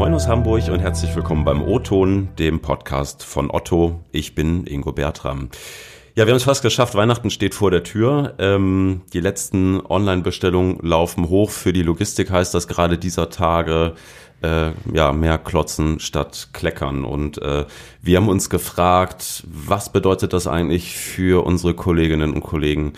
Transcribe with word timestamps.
Moin 0.00 0.14
aus 0.14 0.28
Hamburg 0.28 0.66
und 0.70 0.80
herzlich 0.80 1.14
willkommen 1.14 1.44
beim 1.44 1.60
O-Ton, 1.60 2.30
dem 2.38 2.60
Podcast 2.60 3.22
von 3.22 3.50
Otto. 3.50 4.00
Ich 4.12 4.34
bin 4.34 4.66
Ingo 4.66 4.92
Bertram. 4.92 5.50
Ja, 6.14 6.24
wir 6.24 6.32
haben 6.32 6.38
es 6.38 6.44
fast 6.44 6.62
geschafft. 6.62 6.94
Weihnachten 6.94 7.28
steht 7.28 7.54
vor 7.54 7.70
der 7.70 7.82
Tür. 7.82 8.32
Ähm, 8.38 9.02
die 9.12 9.20
letzten 9.20 9.78
Online-Bestellungen 9.78 10.78
laufen 10.80 11.28
hoch. 11.28 11.50
Für 11.50 11.74
die 11.74 11.82
Logistik 11.82 12.30
heißt 12.30 12.54
das 12.54 12.66
gerade 12.66 12.96
dieser 12.96 13.28
Tage 13.28 13.92
äh, 14.40 14.70
ja 14.90 15.12
mehr 15.12 15.36
klotzen 15.36 16.00
statt 16.00 16.48
kleckern. 16.54 17.04
Und 17.04 17.36
äh, 17.42 17.66
wir 18.00 18.16
haben 18.16 18.30
uns 18.30 18.48
gefragt, 18.48 19.44
was 19.46 19.92
bedeutet 19.92 20.32
das 20.32 20.46
eigentlich 20.46 20.96
für 20.96 21.44
unsere 21.44 21.74
Kolleginnen 21.74 22.32
und 22.32 22.40
Kollegen 22.40 22.94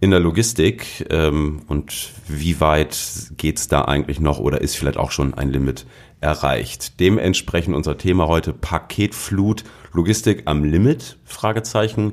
in 0.00 0.10
der 0.10 0.20
Logistik 0.20 1.06
ähm, 1.10 1.62
und 1.66 2.12
wie 2.28 2.60
weit 2.60 3.32
geht's 3.36 3.68
da 3.68 3.82
eigentlich 3.82 4.20
noch 4.20 4.38
oder 4.38 4.60
ist 4.60 4.76
vielleicht 4.76 4.96
auch 4.96 5.10
schon 5.10 5.34
ein 5.34 5.50
Limit 5.50 5.86
erreicht? 6.20 7.00
Dementsprechend 7.00 7.74
unser 7.74 7.98
Thema 7.98 8.28
heute 8.28 8.52
Paketflut, 8.52 9.64
Logistik 9.92 10.42
am 10.44 10.64
Limit? 10.64 11.18
Fragezeichen. 11.24 12.12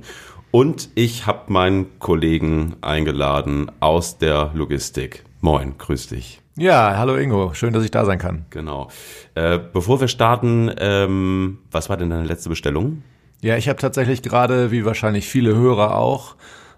Und 0.51 0.89
ich 0.95 1.27
habe 1.27 1.51
meinen 1.51 1.99
Kollegen 1.99 2.75
eingeladen 2.81 3.69
aus 3.81 4.17
der 4.17 4.51
Logistik. 4.53 5.23
Moin, 5.41 5.77
grüß 5.77 6.07
dich. 6.07 6.41
Ja, 6.57 6.97
hallo 6.97 7.17
Ingo, 7.17 7.53
schön, 7.53 7.73
dass 7.73 7.83
ich 7.83 7.91
da 7.91 8.05
sein 8.05 8.17
kann. 8.17 8.45
Genau. 8.49 8.89
Äh, 9.35 9.59
bevor 9.59 9.99
wir 9.99 10.07
starten, 10.07 10.71
ähm, 10.79 11.59
was 11.69 11.89
war 11.89 11.97
denn 11.97 12.09
deine 12.09 12.23
letzte 12.23 12.47
Bestellung? 12.49 13.03
Ja, 13.41 13.57
ich 13.57 13.67
habe 13.67 13.77
tatsächlich 13.77 14.21
gerade, 14.21 14.71
wie 14.71 14.85
wahrscheinlich 14.85 15.27
viele 15.27 15.53
Hörer 15.55 15.97
auch, 15.97 16.35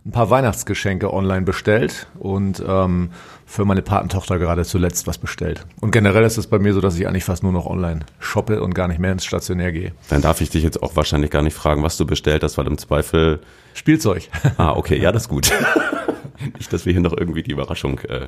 ein 0.08 0.12
paar 0.12 0.30
Weihnachtsgeschenke 0.30 1.14
online 1.14 1.42
bestellt 1.42 2.08
und 2.18 2.64
ähm, 2.66 3.10
für 3.46 3.66
meine 3.66 3.82
Patentochter 3.82 4.40
gerade 4.40 4.64
zuletzt 4.64 5.06
was 5.06 5.18
bestellt. 5.18 5.66
Und 5.82 5.92
generell 5.92 6.24
ist 6.24 6.38
es 6.38 6.48
bei 6.48 6.60
mir 6.60 6.74
so, 6.74 6.80
dass 6.80 6.98
ich 6.98 7.08
eigentlich 7.08 7.26
fast 7.26 7.44
nur 7.44 7.52
noch 7.52 7.66
online 7.66 8.05
shoppe 8.20 8.62
und 8.62 8.74
gar 8.74 8.88
nicht 8.88 8.99
mehr 8.99 9.12
ins 9.12 9.26
Stationär 9.26 9.74
gehe. 9.74 9.91
Dann 10.10 10.22
darf 10.22 10.40
ich 10.40 10.49
dich 10.49 10.64
jetzt 10.64 10.82
auch 10.82 10.96
wahrscheinlich 10.96 11.30
gar 11.30 11.44
nicht 11.44 11.55
fragen, 11.55 11.84
was 11.84 11.98
du 11.98 12.05
bestellt 12.05 12.41
hast, 12.44 12.58
weil 12.58 12.68
im 12.68 12.77
Zweifel 12.77 13.41
Spielzeug. 13.74 14.30
Ah, 14.58 14.72
okay, 14.72 14.98
ja, 14.98 15.12
das 15.12 15.24
ist 15.24 15.30
gut. 15.30 15.52
nicht, 16.58 16.71
dass 16.71 16.86
wir 16.86 16.94
hier 16.94 17.02
noch 17.02 17.16
irgendwie 17.16 17.44
die 17.44 17.52
Überraschung 17.52 17.99
äh, 17.99 18.27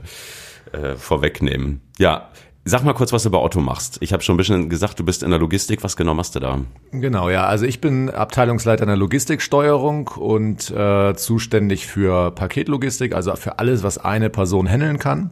äh, 0.73 0.97
vorwegnehmen. 0.97 1.79
Ja, 1.97 2.29
Sag 2.65 2.83
mal 2.83 2.93
kurz, 2.93 3.13
was 3.13 3.23
du 3.23 3.31
bei 3.31 3.37
Otto 3.37 3.61
machst. 3.61 3.97
Ich 4.01 4.13
habe 4.13 4.21
schon 4.21 4.35
ein 4.35 4.37
bisschen 4.37 4.69
gesagt, 4.69 4.99
du 4.99 5.05
bist 5.05 5.23
in 5.23 5.29
der 5.31 5.39
Logistik. 5.39 5.83
Was 5.83 5.95
genau 5.95 6.13
machst 6.13 6.35
du 6.35 6.39
da? 6.39 6.59
Genau, 6.91 7.29
ja. 7.29 7.45
Also 7.45 7.65
ich 7.65 7.81
bin 7.81 8.09
Abteilungsleiter 8.09 8.83
in 8.83 8.89
der 8.89 8.97
Logistiksteuerung 8.97 10.09
und 10.09 10.69
äh, 10.69 11.15
zuständig 11.15 11.87
für 11.87 12.31
Paketlogistik, 12.31 13.15
also 13.15 13.35
für 13.35 13.59
alles, 13.59 13.81
was 13.83 13.97
eine 13.97 14.29
Person 14.29 14.67
handeln 14.67 14.99
kann. 14.99 15.31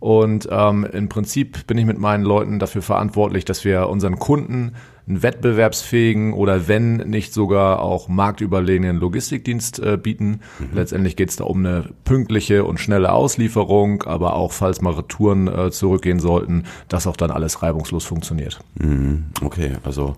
Und 0.00 0.48
ähm, 0.50 0.86
im 0.92 1.08
Prinzip 1.08 1.66
bin 1.66 1.76
ich 1.78 1.84
mit 1.84 1.98
meinen 1.98 2.24
Leuten 2.24 2.58
dafür 2.58 2.82
verantwortlich, 2.82 3.44
dass 3.44 3.64
wir 3.64 3.88
unseren 3.88 4.18
Kunden 4.18 4.74
einen 5.08 5.22
wettbewerbsfähigen 5.22 6.34
oder 6.34 6.68
wenn 6.68 6.96
nicht 6.98 7.32
sogar 7.32 7.80
auch 7.80 8.08
marktüberlegenen 8.08 8.98
Logistikdienst 8.98 9.78
äh, 9.78 9.96
bieten. 9.96 10.40
Mhm. 10.58 10.68
Letztendlich 10.74 11.16
geht 11.16 11.30
es 11.30 11.36
da 11.36 11.44
um 11.44 11.64
eine 11.64 11.86
pünktliche 12.04 12.64
und 12.64 12.78
schnelle 12.78 13.12
Auslieferung, 13.12 14.02
aber 14.02 14.34
auch 14.34 14.52
falls 14.52 14.82
mal 14.82 14.92
Retouren 14.92 15.48
äh, 15.48 15.70
zurückgehen 15.70 16.20
sollten, 16.20 16.64
dass 16.88 17.06
auch 17.06 17.16
dann 17.16 17.30
alles 17.30 17.62
reibungslos 17.62 18.04
funktioniert. 18.04 18.60
Mhm. 18.78 19.24
Okay, 19.42 19.72
also 19.82 20.16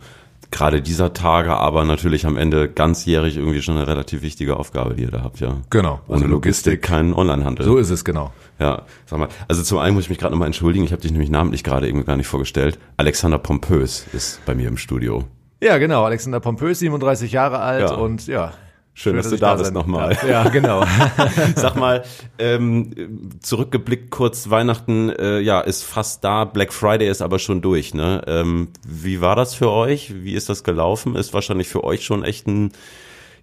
gerade 0.51 0.83
dieser 0.83 1.12
Tage, 1.12 1.55
aber 1.55 1.84
natürlich 1.84 2.27
am 2.27 2.37
Ende 2.37 2.69
ganzjährig 2.69 3.37
irgendwie 3.37 3.62
schon 3.62 3.77
eine 3.77 3.87
relativ 3.87 4.23
wichtige 4.23 4.56
Aufgabe, 4.56 4.95
die 4.95 5.03
ihr 5.03 5.11
da 5.11 5.23
habt, 5.23 5.41
ja. 5.41 5.59
Genau. 5.70 6.01
Ohne 6.06 6.17
also 6.17 6.27
Logistik, 6.27 6.31
Logistik 6.31 6.83
kein 6.83 7.15
Onlinehandel. 7.15 7.65
So 7.65 7.77
ist 7.77 7.91
es, 7.91 8.05
genau. 8.05 8.33
Ja, 8.59 8.83
sag 9.06 9.19
mal, 9.19 9.28
also 9.48 9.62
zum 9.62 9.78
einen 9.78 9.95
muss 9.95 10.05
ich 10.05 10.11
mich 10.11 10.19
gerade 10.19 10.33
nochmal 10.33 10.47
entschuldigen, 10.47 10.84
ich 10.84 10.93
habe 10.93 11.03
dich 11.03 11.12
nämlich 11.12 11.31
namentlich 11.31 11.65
gerade 11.65 11.87
irgendwie 11.87 12.06
gar 12.06 12.17
nicht 12.17 12.27
vorgestellt. 12.27 12.78
Alexander 12.97 13.39
Pompös 13.39 14.06
ist 14.12 14.45
bei 14.45 14.55
mir 14.55 14.69
im 14.69 14.77
Studio. 14.77 15.25
Ja, 15.62 15.78
genau, 15.78 16.05
Alexander 16.05 16.41
Pompös, 16.41 16.78
37 16.78 17.33
Jahre 17.33 17.60
alt 17.60 17.91
ja. 17.91 17.94
und 17.94 18.27
ja, 18.27 18.55
Schön, 18.93 19.17
dass, 19.17 19.27
dass 19.27 19.33
du 19.33 19.39
da 19.39 19.55
bist 19.55 19.73
nochmal. 19.73 20.19
Ja, 20.28 20.49
genau. 20.49 20.84
Sag 21.55 21.77
mal, 21.77 22.05
ähm, 22.39 23.31
zurückgeblickt 23.41 24.11
kurz, 24.11 24.51
Weihnachten, 24.51 25.11
äh, 25.11 25.41
ja, 25.41 25.61
ist 25.61 25.84
fast 25.84 26.25
da, 26.25 26.45
Black 26.45 26.73
Friday 26.73 27.09
ist 27.09 27.23
aber 27.23 27.39
schon 27.39 27.62
durch, 27.62 27.95
ne? 27.95 28.23
Ähm, 28.27 28.69
wie 28.87 29.21
war 29.21 29.37
das 29.37 29.55
für 29.55 29.71
euch? 29.71 30.12
Wie 30.23 30.34
ist 30.34 30.49
das 30.49 30.65
gelaufen? 30.65 31.17
Ist 31.17 31.33
wahrscheinlich 31.33 31.69
für 31.69 31.84
euch 31.84 32.05
schon 32.05 32.25
echt 32.25 32.47
ein, 32.47 32.73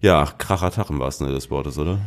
ja, 0.02 0.26
kracher 0.38 0.72
Tag 0.72 0.90
im 0.90 1.00
wahrsten 1.00 1.26
Sinne 1.26 1.36
des 1.38 1.50
Wortes, 1.50 1.78
oder? 1.80 2.00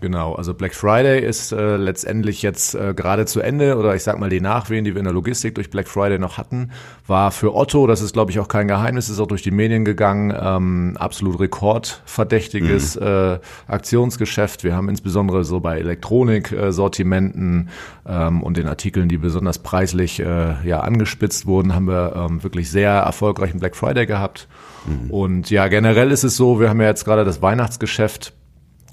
Genau, 0.00 0.34
also 0.34 0.54
Black 0.54 0.74
Friday 0.74 1.24
ist 1.24 1.50
äh, 1.50 1.76
letztendlich 1.76 2.42
jetzt 2.42 2.74
äh, 2.76 2.94
gerade 2.94 3.26
zu 3.26 3.40
Ende 3.40 3.76
oder 3.76 3.96
ich 3.96 4.04
sag 4.04 4.20
mal 4.20 4.30
die 4.30 4.40
Nachwehen, 4.40 4.84
die 4.84 4.94
wir 4.94 5.00
in 5.00 5.04
der 5.04 5.12
Logistik 5.12 5.56
durch 5.56 5.70
Black 5.70 5.88
Friday 5.88 6.20
noch 6.20 6.38
hatten, 6.38 6.70
war 7.08 7.32
für 7.32 7.52
Otto, 7.52 7.88
das 7.88 8.00
ist 8.00 8.12
glaube 8.12 8.30
ich 8.30 8.38
auch 8.38 8.46
kein 8.46 8.68
Geheimnis, 8.68 9.08
ist 9.08 9.18
auch 9.18 9.26
durch 9.26 9.42
die 9.42 9.50
Medien 9.50 9.84
gegangen, 9.84 10.32
ähm, 10.40 10.96
absolut 11.00 11.40
rekordverdächtiges 11.40 12.94
mhm. 12.94 13.06
äh, 13.06 13.38
Aktionsgeschäft. 13.66 14.62
Wir 14.62 14.76
haben 14.76 14.88
insbesondere 14.88 15.42
so 15.42 15.58
bei 15.58 15.78
Elektronik-Sortimenten 15.78 17.68
ähm, 18.06 18.42
und 18.44 18.56
den 18.56 18.68
Artikeln, 18.68 19.08
die 19.08 19.18
besonders 19.18 19.58
preislich 19.58 20.20
äh, 20.20 20.64
ja 20.64 20.78
angespitzt 20.80 21.46
wurden, 21.46 21.74
haben 21.74 21.88
wir 21.88 22.14
ähm, 22.14 22.44
wirklich 22.44 22.70
sehr 22.70 22.92
erfolgreichen 22.92 23.58
Black 23.58 23.74
Friday 23.74 24.06
gehabt. 24.06 24.46
Mhm. 24.86 25.10
Und 25.10 25.50
ja, 25.50 25.66
generell 25.66 26.12
ist 26.12 26.22
es 26.22 26.36
so, 26.36 26.60
wir 26.60 26.68
haben 26.68 26.80
ja 26.80 26.86
jetzt 26.86 27.04
gerade 27.04 27.24
das 27.24 27.42
Weihnachtsgeschäft 27.42 28.37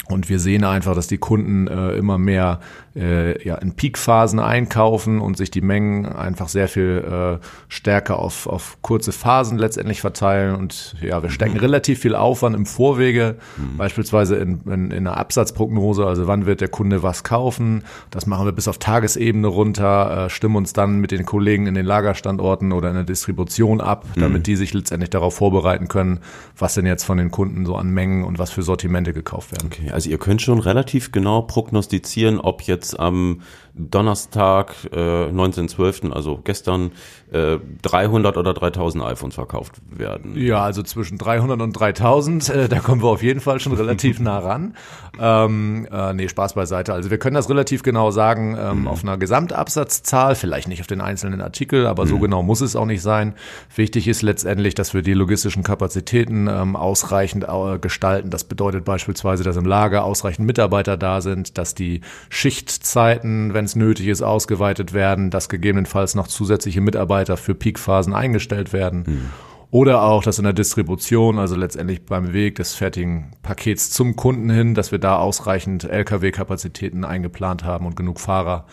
und 0.08 0.30
wir 0.30 0.40
sehen 0.40 0.64
einfach, 0.64 0.94
dass 0.94 1.08
die 1.08 1.18
Kunden 1.18 1.68
äh, 1.68 1.94
immer 1.94 2.18
mehr 2.18 2.60
äh, 2.96 3.44
ja, 3.44 3.56
in 3.56 3.74
Peakphasen 3.74 4.40
einkaufen 4.40 5.20
und 5.20 5.36
sich 5.36 5.50
die 5.50 5.62
Mengen 5.62 6.06
einfach 6.06 6.48
sehr 6.48 6.68
viel 6.68 7.40
äh, 7.42 7.46
stärker 7.70 8.20
auf, 8.20 8.46
auf 8.48 8.78
kurze 8.82 9.12
Phasen 9.12 9.58
letztendlich 9.58 10.02
verteilen. 10.02 10.56
Und 10.56 10.96
ja, 11.02 11.24
wir 11.24 11.30
stecken 11.30 11.56
mhm. 11.56 11.60
relativ 11.60 12.00
viel 12.00 12.16
Aufwand 12.16 12.56
im 12.56 12.66
Vorwege, 12.68 13.36
mhm. 13.58 13.78
beispielsweise 13.78 14.36
in, 14.36 14.62
in, 14.66 14.92
in 14.92 15.08
einer 15.08 15.18
Absatzprognose, 15.18 16.06
also 16.06 16.28
wann 16.28 16.46
wird 16.46 16.62
der 16.62 16.70
Kunde 16.70 17.02
was 17.02 17.24
kaufen. 17.24 17.84
Das 18.12 18.28
machen 18.28 18.46
wir 18.46 18.52
bis 18.52 18.68
auf 18.68 18.78
Tagesebene 18.78 19.48
runter, 19.48 20.26
äh, 20.26 20.30
stimmen 20.30 20.56
uns 20.56 20.74
dann 20.74 21.00
mit 21.00 21.12
den 21.12 21.26
Kollegen 21.26 21.66
in 21.66 21.74
den 21.74 21.86
Lagerstandorten 21.86 22.72
oder 22.72 22.90
in 22.90 22.96
der 22.96 23.04
Distribution 23.04 23.82
ab, 23.82 24.06
mhm. 24.16 24.22
damit 24.22 24.48
die 24.48 24.56
sich 24.56 24.74
letztendlich 24.74 25.10
darauf 25.10 25.36
vorbereiten 25.36 25.88
können, 25.88 26.20
was 26.58 26.76
denn 26.76 26.86
jetzt 26.86 27.04
von 27.04 27.18
den 27.18 27.32
Kunden 27.32 27.66
so 27.66 27.76
an 27.76 27.90
Mengen 27.90 28.24
und 28.24 28.38
was 28.38 28.52
für 28.52 28.62
Sortimente 28.62 29.12
gekauft 29.12 29.52
werden. 29.52 29.70
Okay, 29.74 29.92
also 29.95 30.09
ihr 30.09 30.17
könnt 30.17 30.41
schon 30.41 30.59
relativ 30.59 31.13
genau 31.13 31.44
prognostizieren, 31.44 32.41
ob 32.41 32.63
jetzt 32.63 33.00
am 33.00 33.41
Donnerstag, 33.78 34.74
äh, 34.94 35.30
19.12., 35.30 36.12
also 36.12 36.40
gestern, 36.44 36.91
äh, 37.31 37.58
300 37.81 38.38
oder 38.38 38.53
3000 38.53 39.03
iPhones 39.03 39.36
verkauft 39.36 39.81
werden. 39.90 40.38
Ja, 40.38 40.63
also 40.63 40.81
zwischen 40.81 41.18
300 41.18 41.62
und 41.62 41.74
3000, 41.74 42.50
äh, 42.50 42.69
da 42.69 42.80
kommen 42.80 43.02
wir 43.02 43.09
auf 43.09 43.22
jeden 43.22 43.41
Fall 43.41 43.59
schon 43.59 43.74
relativ 43.74 44.19
nah 44.22 44.40
ran. 44.40 44.75
Ähm, 45.19 45.88
äh, 45.91 46.13
nee, 46.13 46.30
Spaß 46.30 46.53
beiseite. 46.53 46.94
Also 46.94 47.09
wir 47.12 47.18
können 47.18 47.36
das 47.36 47.50
relativ 47.50 47.84
genau 47.84 48.12
sagen 48.12 48.58
ähm, 48.58 48.81
mhm. 48.81 48.88
auf 48.88 49.03
einer 49.03 49.18
Gesamtabsatzzahl, 49.18 50.36
vielleicht 50.36 50.69
nicht 50.69 50.80
auf 50.80 50.88
den 50.88 51.02
einzelnen 51.02 51.42
Artikel, 51.42 51.86
aber 51.86 52.06
mhm. 52.06 52.09
so 52.09 52.19
genau 52.19 52.44
muss 52.44 52.62
es 52.62 52.78
auch 52.78 52.86
nicht 52.86 53.02
sein. 53.02 53.34
Wichtig 53.75 54.07
ist 54.07 54.22
letztendlich, 54.22 54.74
dass 54.74 54.94
wir 54.94 55.02
die 55.02 55.13
logistischen 55.13 55.63
Kapazitäten 55.63 56.47
ähm, 56.47 56.78
ausreichend 56.78 57.44
äh, 57.44 57.78
gestalten. 57.80 58.30
Das 58.30 58.46
bedeutet 58.46 58.86
beispielsweise, 58.86 59.44
dass 59.44 59.57
im 59.57 59.66
Lager 59.66 60.06
ausreichend 60.06 60.47
Mitarbeiter 60.47 60.96
da 60.96 61.19
sind, 61.19 61.57
dass 61.57 61.75
die 61.75 62.02
Schichtzeiten, 62.30 63.53
wenn 63.53 63.65
wenn 63.66 63.70
es 63.70 63.76
nötig 63.76 64.08
ist, 64.08 64.22
ausgeweitet 64.22 64.94
werden, 64.94 65.31
dass 65.31 65.50
gegebenenfalls 65.50 66.14
noch 66.14 66.28
zusätzliche 66.28 66.81
Mitarbeiter 66.81 67.36
für 67.36 67.56
Peakphasen 67.56 68.14
eingestellt 68.14 68.74
werden. 68.74 69.03
Mhm. 69.08 69.30
Oder 69.72 70.03
auch, 70.03 70.24
dass 70.24 70.38
in 70.38 70.44
der 70.44 70.53
Distribution, 70.53 71.40
also 71.40 71.56
letztendlich 71.56 72.06
beim 72.06 72.31
Weg 72.31 72.56
des 72.56 72.75
fertigen 72.75 73.31
Pakets 73.42 73.90
zum 73.90 74.16
Kunden 74.16 74.52
hin, 74.52 74.75
dass 74.75 74.92
wir 74.92 75.00
da 75.00 75.18
ausreichend 75.18 75.84
Lkw-Kapazitäten 75.84 77.04
eingeplant 77.04 77.64
haben 77.64 77.88
und 77.88 77.96
genug 77.96 78.20
Fahrer, 78.20 78.68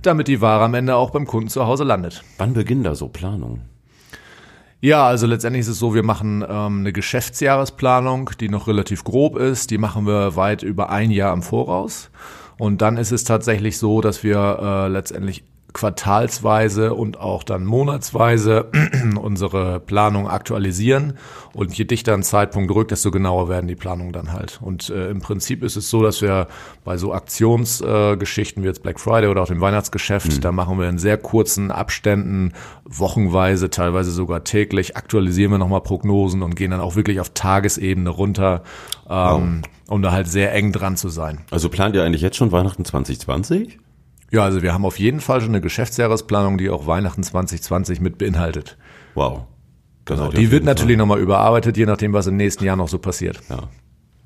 damit 0.00 0.28
die 0.28 0.40
Ware 0.40 0.64
am 0.64 0.72
Ende 0.72 0.96
auch 0.96 1.10
beim 1.10 1.26
Kunden 1.26 1.50
zu 1.50 1.66
Hause 1.66 1.84
landet. 1.84 2.24
Wann 2.38 2.54
beginnt 2.54 2.86
da 2.86 2.94
so 2.94 3.08
Planung? 3.08 3.60
Ja, 4.80 5.06
also 5.06 5.26
letztendlich 5.26 5.60
ist 5.60 5.68
es 5.68 5.78
so, 5.78 5.94
wir 5.94 6.04
machen 6.04 6.42
ähm, 6.48 6.80
eine 6.80 6.92
Geschäftsjahresplanung, 6.94 8.30
die 8.40 8.48
noch 8.48 8.66
relativ 8.66 9.04
grob 9.04 9.36
ist. 9.36 9.70
Die 9.70 9.78
machen 9.78 10.06
wir 10.06 10.36
weit 10.36 10.62
über 10.62 10.88
ein 10.88 11.10
Jahr 11.10 11.34
im 11.34 11.42
Voraus. 11.42 12.10
Und 12.58 12.82
dann 12.82 12.96
ist 12.96 13.12
es 13.12 13.24
tatsächlich 13.24 13.78
so, 13.78 14.00
dass 14.00 14.22
wir 14.22 14.58
äh, 14.60 14.88
letztendlich 14.88 15.44
quartalsweise 15.72 16.94
und 16.94 17.20
auch 17.20 17.44
dann 17.44 17.64
monatsweise 17.64 18.66
unsere 19.20 19.80
Planung 19.80 20.28
aktualisieren. 20.28 21.14
Und 21.54 21.76
je 21.76 21.84
dichter 21.84 22.14
ein 22.14 22.22
Zeitpunkt 22.22 22.74
rückt, 22.74 22.90
desto 22.90 23.10
genauer 23.10 23.48
werden 23.48 23.68
die 23.68 23.76
Planungen 23.76 24.12
dann 24.12 24.32
halt. 24.32 24.60
Und 24.62 24.90
äh, 24.90 25.10
im 25.10 25.20
Prinzip 25.20 25.62
ist 25.62 25.76
es 25.76 25.90
so, 25.90 26.02
dass 26.02 26.22
wir 26.22 26.48
bei 26.84 26.96
so 26.96 27.12
Aktionsgeschichten 27.12 28.62
äh, 28.62 28.64
wie 28.64 28.68
jetzt 28.68 28.82
Black 28.82 28.98
Friday 28.98 29.28
oder 29.28 29.42
auch 29.42 29.48
dem 29.48 29.60
Weihnachtsgeschäft, 29.60 30.36
mhm. 30.36 30.40
da 30.40 30.52
machen 30.52 30.78
wir 30.78 30.88
in 30.88 30.98
sehr 30.98 31.18
kurzen 31.18 31.70
Abständen, 31.70 32.54
wochenweise, 32.84 33.70
teilweise 33.70 34.10
sogar 34.10 34.44
täglich, 34.44 34.96
aktualisieren 34.96 35.52
wir 35.52 35.58
nochmal 35.58 35.82
Prognosen 35.82 36.42
und 36.42 36.56
gehen 36.56 36.70
dann 36.70 36.80
auch 36.80 36.96
wirklich 36.96 37.20
auf 37.20 37.30
Tagesebene 37.30 38.10
runter. 38.10 38.62
Ähm, 39.08 39.62
wow. 39.62 39.70
Um 39.88 40.02
da 40.02 40.12
halt 40.12 40.28
sehr 40.28 40.54
eng 40.54 40.72
dran 40.72 40.96
zu 40.96 41.08
sein. 41.08 41.40
Also 41.50 41.68
plant 41.68 41.94
ihr 41.96 42.04
eigentlich 42.04 42.22
jetzt 42.22 42.36
schon 42.36 42.52
Weihnachten 42.52 42.84
2020? 42.84 43.78
Ja, 44.30 44.44
also 44.44 44.62
wir 44.62 44.74
haben 44.74 44.84
auf 44.84 44.98
jeden 44.98 45.20
Fall 45.20 45.40
schon 45.40 45.50
eine 45.50 45.60
Geschäftsjahresplanung, 45.60 46.58
die 46.58 46.70
auch 46.70 46.86
Weihnachten 46.86 47.22
2020 47.22 48.00
mit 48.00 48.18
beinhaltet. 48.18 48.76
Wow. 49.14 49.46
Genau, 50.04 50.28
die 50.28 50.50
wird 50.50 50.64
natürlich 50.64 50.96
nochmal 50.96 51.18
überarbeitet, 51.18 51.76
je 51.76 51.86
nachdem, 51.86 52.12
was 52.12 52.26
im 52.26 52.36
nächsten 52.36 52.64
Jahr 52.64 52.76
noch 52.76 52.88
so 52.88 52.98
passiert. 52.98 53.40
Ja. 53.50 53.68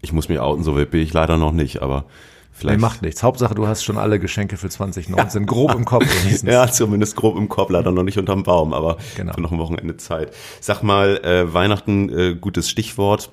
Ich 0.01 0.13
muss 0.13 0.29
mich 0.29 0.39
outen, 0.39 0.65
so 0.65 0.77
weit 0.77 0.91
bin 0.91 1.01
ich 1.01 1.13
leider 1.13 1.37
noch 1.37 1.53
nicht, 1.53 1.83
aber 1.83 2.05
vielleicht. 2.53 2.79
Nee, 2.79 2.81
macht 2.81 3.03
nichts. 3.03 3.23
Hauptsache, 3.23 3.55
du 3.55 3.67
hast 3.67 3.83
schon 3.85 3.99
alle 3.99 4.21
Geschenke 4.21 4.57
für 4.57 4.69
2019 4.69 5.47
grob 5.47 5.75
im 5.75 5.85
Kopf. 5.85 6.05
Wenigstens. 6.25 6.51
ja, 6.51 6.69
zumindest 6.69 7.17
grob 7.17 7.37
im 7.37 7.49
Kopf, 7.49 7.71
leider 7.71 7.91
noch 7.91 8.05
nicht 8.05 8.19
unterm 8.19 8.43
Baum, 8.45 8.73
aber 8.73 8.97
genau. 9.17 9.33
noch 9.39 9.53
ein 9.53 9.59
Wochenende 9.59 9.97
Zeit. 9.97 10.33
Sag 10.61 10.83
mal, 10.83 11.19
äh, 11.25 11.53
Weihnachten, 11.53 12.09
äh, 12.11 12.35
gutes 12.35 12.71
Stichwort. 12.71 13.31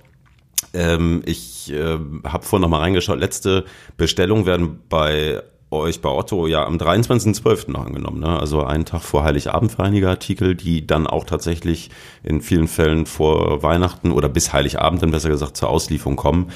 Ähm, 0.73 1.21
ich 1.25 1.71
äh, 1.71 1.97
habe 2.25 2.45
vorhin 2.45 2.61
noch 2.61 2.69
mal 2.69 2.79
reingeschaut. 2.79 3.19
Letzte 3.19 3.65
Bestellungen 3.97 4.45
werden 4.45 4.79
bei 4.89 5.41
euch 5.71 6.01
bei 6.01 6.09
Otto 6.09 6.47
ja 6.47 6.65
am 6.65 6.77
23.12. 6.77 7.71
noch 7.71 7.85
angenommen, 7.85 8.19
ne? 8.19 8.39
also 8.39 8.63
einen 8.63 8.85
Tag 8.85 9.01
vor 9.03 9.23
Heiligabend 9.23 9.71
für 9.73 9.83
einige 9.83 10.09
Artikel, 10.09 10.55
die 10.55 10.87
dann 10.87 11.05
auch 11.05 11.25
tatsächlich 11.25 11.91
in 12.23 12.41
vielen 12.41 12.67
Fällen 12.67 13.05
vor 13.05 13.61
Weihnachten 13.61 14.11
oder 14.11 14.29
bis 14.29 14.51
Heiligabend 14.51 15.03
dann 15.03 15.11
besser 15.11 15.29
gesagt 15.29 15.57
zur 15.57 15.69
Auslieferung 15.69 16.15
kommen. 16.15 16.49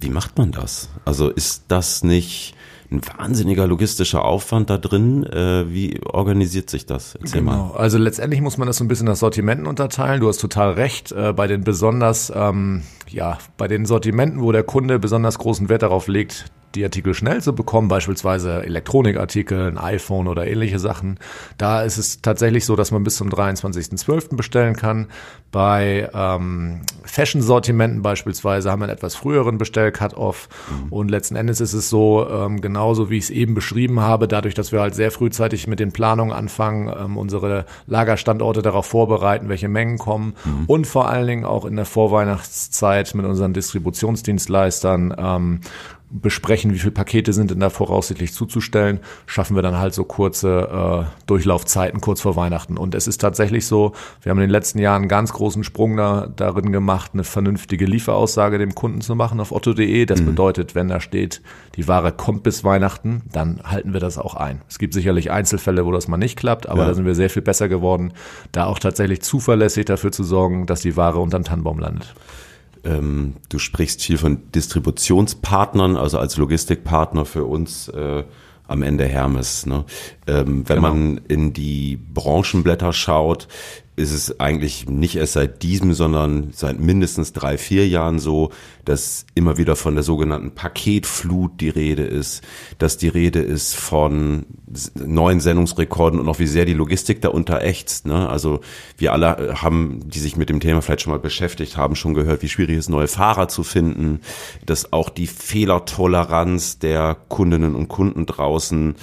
Wie 0.00 0.10
macht 0.10 0.36
man 0.38 0.50
das? 0.50 0.88
Also 1.04 1.28
ist 1.28 1.66
das 1.68 2.02
nicht 2.02 2.54
ein 2.90 3.00
wahnsinniger 3.18 3.66
logistischer 3.66 4.24
Aufwand 4.24 4.70
da 4.70 4.78
drin. 4.78 5.24
Äh, 5.24 5.72
wie 5.72 6.00
organisiert 6.04 6.70
sich 6.70 6.86
das? 6.86 7.14
Erzähl 7.14 7.40
genau. 7.40 7.68
mal. 7.68 7.76
Also 7.76 7.98
letztendlich 7.98 8.40
muss 8.40 8.58
man 8.58 8.66
das 8.66 8.78
so 8.78 8.84
ein 8.84 8.88
bisschen 8.88 9.06
nach 9.06 9.16
Sortimenten 9.16 9.66
unterteilen. 9.66 10.20
Du 10.20 10.28
hast 10.28 10.38
total 10.38 10.72
recht. 10.72 11.12
Äh, 11.12 11.32
bei 11.32 11.46
den 11.46 11.62
besonders, 11.62 12.32
ähm, 12.34 12.82
ja, 13.08 13.38
bei 13.56 13.68
den 13.68 13.86
Sortimenten, 13.86 14.40
wo 14.40 14.50
der 14.52 14.64
Kunde 14.64 14.98
besonders 14.98 15.38
großen 15.38 15.68
Wert 15.68 15.82
darauf 15.82 16.08
legt, 16.08 16.46
die 16.74 16.84
Artikel 16.84 17.14
schnell 17.14 17.42
zu 17.42 17.54
bekommen, 17.54 17.88
beispielsweise 17.88 18.62
Elektronikartikel, 18.64 19.68
ein 19.68 19.78
iPhone 19.78 20.28
oder 20.28 20.46
ähnliche 20.46 20.78
Sachen. 20.78 21.18
Da 21.58 21.82
ist 21.82 21.98
es 21.98 22.22
tatsächlich 22.22 22.64
so, 22.64 22.76
dass 22.76 22.90
man 22.90 23.02
bis 23.02 23.16
zum 23.16 23.28
23.12. 23.28 24.36
bestellen 24.36 24.76
kann. 24.76 25.08
Bei 25.52 26.08
ähm, 26.14 26.82
Fashion-Sortimenten 27.02 28.02
beispielsweise 28.02 28.70
haben 28.70 28.80
wir 28.80 28.84
einen 28.84 28.92
etwas 28.92 29.16
früheren 29.16 29.58
Bestell-Cut-Off. 29.58 30.48
Mhm. 30.70 30.92
Und 30.92 31.10
letzten 31.10 31.34
Endes 31.34 31.60
ist 31.60 31.72
es 31.72 31.90
so, 31.90 32.28
ähm, 32.30 32.60
genauso 32.60 33.10
wie 33.10 33.18
ich 33.18 33.24
es 33.24 33.30
eben 33.30 33.54
beschrieben 33.54 33.98
habe, 33.98 34.28
dadurch, 34.28 34.54
dass 34.54 34.70
wir 34.70 34.80
halt 34.80 34.94
sehr 34.94 35.10
frühzeitig 35.10 35.66
mit 35.66 35.80
den 35.80 35.90
Planungen 35.90 36.32
anfangen, 36.32 36.92
ähm, 36.96 37.16
unsere 37.16 37.66
Lagerstandorte 37.88 38.62
darauf 38.62 38.86
vorbereiten, 38.86 39.48
welche 39.48 39.68
Mengen 39.68 39.98
kommen 39.98 40.34
mhm. 40.44 40.64
und 40.68 40.86
vor 40.86 41.08
allen 41.08 41.26
Dingen 41.26 41.44
auch 41.44 41.64
in 41.64 41.74
der 41.74 41.84
Vorweihnachtszeit 41.84 43.12
mit 43.16 43.26
unseren 43.26 43.52
Distributionsdienstleistern 43.52 45.14
ähm, 45.18 45.60
besprechen, 46.10 46.74
wie 46.74 46.78
viele 46.78 46.90
Pakete 46.90 47.32
sind 47.32 47.50
denn 47.50 47.60
da 47.60 47.70
voraussichtlich 47.70 48.32
zuzustellen, 48.32 48.98
schaffen 49.26 49.54
wir 49.54 49.62
dann 49.62 49.78
halt 49.78 49.94
so 49.94 50.04
kurze 50.04 51.06
äh, 51.06 51.26
Durchlaufzeiten 51.26 52.00
kurz 52.00 52.20
vor 52.20 52.34
Weihnachten. 52.34 52.76
Und 52.76 52.94
es 52.94 53.06
ist 53.06 53.20
tatsächlich 53.20 53.66
so, 53.66 53.92
wir 54.22 54.30
haben 54.30 54.38
in 54.38 54.42
den 54.42 54.50
letzten 54.50 54.80
Jahren 54.80 55.02
einen 55.02 55.08
ganz 55.08 55.32
großen 55.32 55.62
Sprung 55.62 55.96
da, 55.96 56.26
darin 56.34 56.72
gemacht, 56.72 57.12
eine 57.14 57.22
vernünftige 57.24 57.84
Lieferaussage 57.84 58.58
dem 58.58 58.74
Kunden 58.74 59.00
zu 59.00 59.14
machen 59.14 59.38
auf 59.38 59.52
otto.de. 59.52 60.04
Das 60.06 60.20
mhm. 60.20 60.26
bedeutet, 60.26 60.74
wenn 60.74 60.88
da 60.88 61.00
steht, 61.00 61.42
die 61.76 61.86
Ware 61.86 62.12
kommt 62.12 62.42
bis 62.42 62.64
Weihnachten, 62.64 63.22
dann 63.30 63.60
halten 63.64 63.92
wir 63.92 64.00
das 64.00 64.18
auch 64.18 64.34
ein. 64.34 64.62
Es 64.68 64.78
gibt 64.78 64.94
sicherlich 64.94 65.30
Einzelfälle, 65.30 65.86
wo 65.86 65.92
das 65.92 66.08
mal 66.08 66.16
nicht 66.16 66.36
klappt, 66.36 66.68
aber 66.68 66.82
ja. 66.82 66.88
da 66.88 66.94
sind 66.94 67.06
wir 67.06 67.14
sehr 67.14 67.30
viel 67.30 67.42
besser 67.42 67.68
geworden, 67.68 68.12
da 68.50 68.66
auch 68.66 68.80
tatsächlich 68.80 69.22
zuverlässig 69.22 69.84
dafür 69.84 70.10
zu 70.10 70.24
sorgen, 70.24 70.66
dass 70.66 70.80
die 70.80 70.96
Ware 70.96 71.20
unterm 71.20 71.44
Tannenbaum 71.44 71.78
landet. 71.78 72.14
Ähm, 72.84 73.36
du 73.48 73.58
sprichst 73.58 74.02
viel 74.02 74.18
von 74.18 74.50
Distributionspartnern, 74.52 75.96
also 75.96 76.18
als 76.18 76.36
Logistikpartner 76.36 77.24
für 77.24 77.44
uns 77.44 77.88
äh, 77.88 78.24
am 78.66 78.82
Ende 78.82 79.04
Hermes. 79.04 79.66
Ne? 79.66 79.84
Ähm, 80.26 80.68
wenn 80.68 80.76
genau. 80.76 80.88
man 80.88 81.20
in 81.28 81.52
die 81.52 81.96
Branchenblätter 81.96 82.92
schaut, 82.92 83.48
ist 84.00 84.12
es 84.12 84.40
eigentlich 84.40 84.88
nicht 84.88 85.16
erst 85.16 85.34
seit 85.34 85.62
diesem, 85.62 85.92
sondern 85.92 86.50
seit 86.52 86.80
mindestens 86.80 87.32
drei, 87.32 87.58
vier 87.58 87.86
Jahren 87.86 88.18
so, 88.18 88.50
dass 88.84 89.26
immer 89.34 89.58
wieder 89.58 89.76
von 89.76 89.94
der 89.94 90.02
sogenannten 90.02 90.52
Paketflut 90.52 91.60
die 91.60 91.68
Rede 91.68 92.04
ist, 92.04 92.42
dass 92.78 92.96
die 92.96 93.08
Rede 93.08 93.40
ist 93.40 93.76
von 93.76 94.46
neuen 94.94 95.40
Sendungsrekorden 95.40 96.18
und 96.18 96.28
auch 96.28 96.38
wie 96.38 96.46
sehr 96.46 96.64
die 96.64 96.72
Logistik 96.72 97.20
da 97.20 97.28
unterächzt. 97.28 98.06
Ne? 98.06 98.28
Also 98.28 98.60
wir 98.96 99.12
alle 99.12 99.60
haben, 99.60 100.00
die 100.08 100.18
sich 100.18 100.36
mit 100.36 100.48
dem 100.48 100.60
Thema 100.60 100.80
vielleicht 100.80 101.02
schon 101.02 101.12
mal 101.12 101.18
beschäftigt 101.18 101.76
haben, 101.76 101.94
schon 101.94 102.14
gehört, 102.14 102.42
wie 102.42 102.48
schwierig 102.48 102.76
es 102.76 102.86
ist, 102.86 102.88
neue 102.88 103.08
Fahrer 103.08 103.48
zu 103.48 103.62
finden, 103.62 104.20
dass 104.64 104.94
auch 104.94 105.10
die 105.10 105.26
Fehlertoleranz 105.26 106.78
der 106.78 107.16
Kundinnen 107.28 107.74
und 107.74 107.88
Kunden 107.88 108.24
draußen 108.24 108.94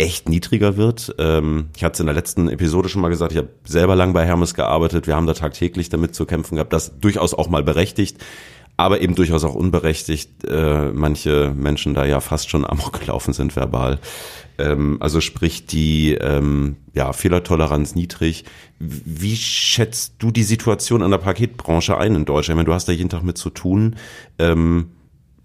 echt 0.00 0.28
niedriger 0.28 0.76
wird. 0.76 1.14
Ähm, 1.18 1.68
ich 1.76 1.84
hatte 1.84 1.94
es 1.94 2.00
in 2.00 2.06
der 2.06 2.14
letzten 2.14 2.48
Episode 2.48 2.88
schon 2.88 3.02
mal 3.02 3.08
gesagt, 3.08 3.32
ich 3.32 3.38
habe 3.38 3.50
selber 3.64 3.94
lang 3.94 4.12
bei 4.12 4.24
Hermes 4.24 4.54
gearbeitet. 4.54 5.06
Wir 5.06 5.14
haben 5.14 5.26
da 5.26 5.34
tagtäglich 5.34 5.90
damit 5.90 6.14
zu 6.14 6.24
kämpfen 6.24 6.56
gehabt. 6.56 6.72
Das 6.72 6.98
durchaus 6.98 7.34
auch 7.34 7.48
mal 7.48 7.62
berechtigt, 7.62 8.18
aber 8.76 9.02
eben 9.02 9.14
durchaus 9.14 9.44
auch 9.44 9.54
unberechtigt. 9.54 10.44
Äh, 10.44 10.90
manche 10.92 11.52
Menschen 11.54 11.94
da 11.94 12.06
ja 12.06 12.20
fast 12.20 12.48
schon 12.48 12.64
amok 12.64 13.00
gelaufen 13.00 13.34
sind 13.34 13.54
verbal. 13.54 13.98
Ähm, 14.58 14.96
also 15.00 15.20
sprich 15.20 15.66
die 15.66 16.14
ähm, 16.14 16.76
ja, 16.94 17.12
Fehlertoleranz 17.12 17.94
niedrig. 17.94 18.44
Wie 18.78 19.36
schätzt 19.36 20.14
du 20.18 20.30
die 20.30 20.44
Situation 20.44 21.02
an 21.02 21.10
der 21.10 21.18
Paketbranche 21.18 21.98
ein 21.98 22.14
in 22.14 22.24
Deutschland? 22.24 22.54
Ich 22.54 22.56
meine, 22.56 22.66
du 22.66 22.74
hast 22.74 22.88
da 22.88 22.92
jeden 22.92 23.10
Tag 23.10 23.22
mit 23.22 23.36
zu 23.36 23.50
tun. 23.50 23.96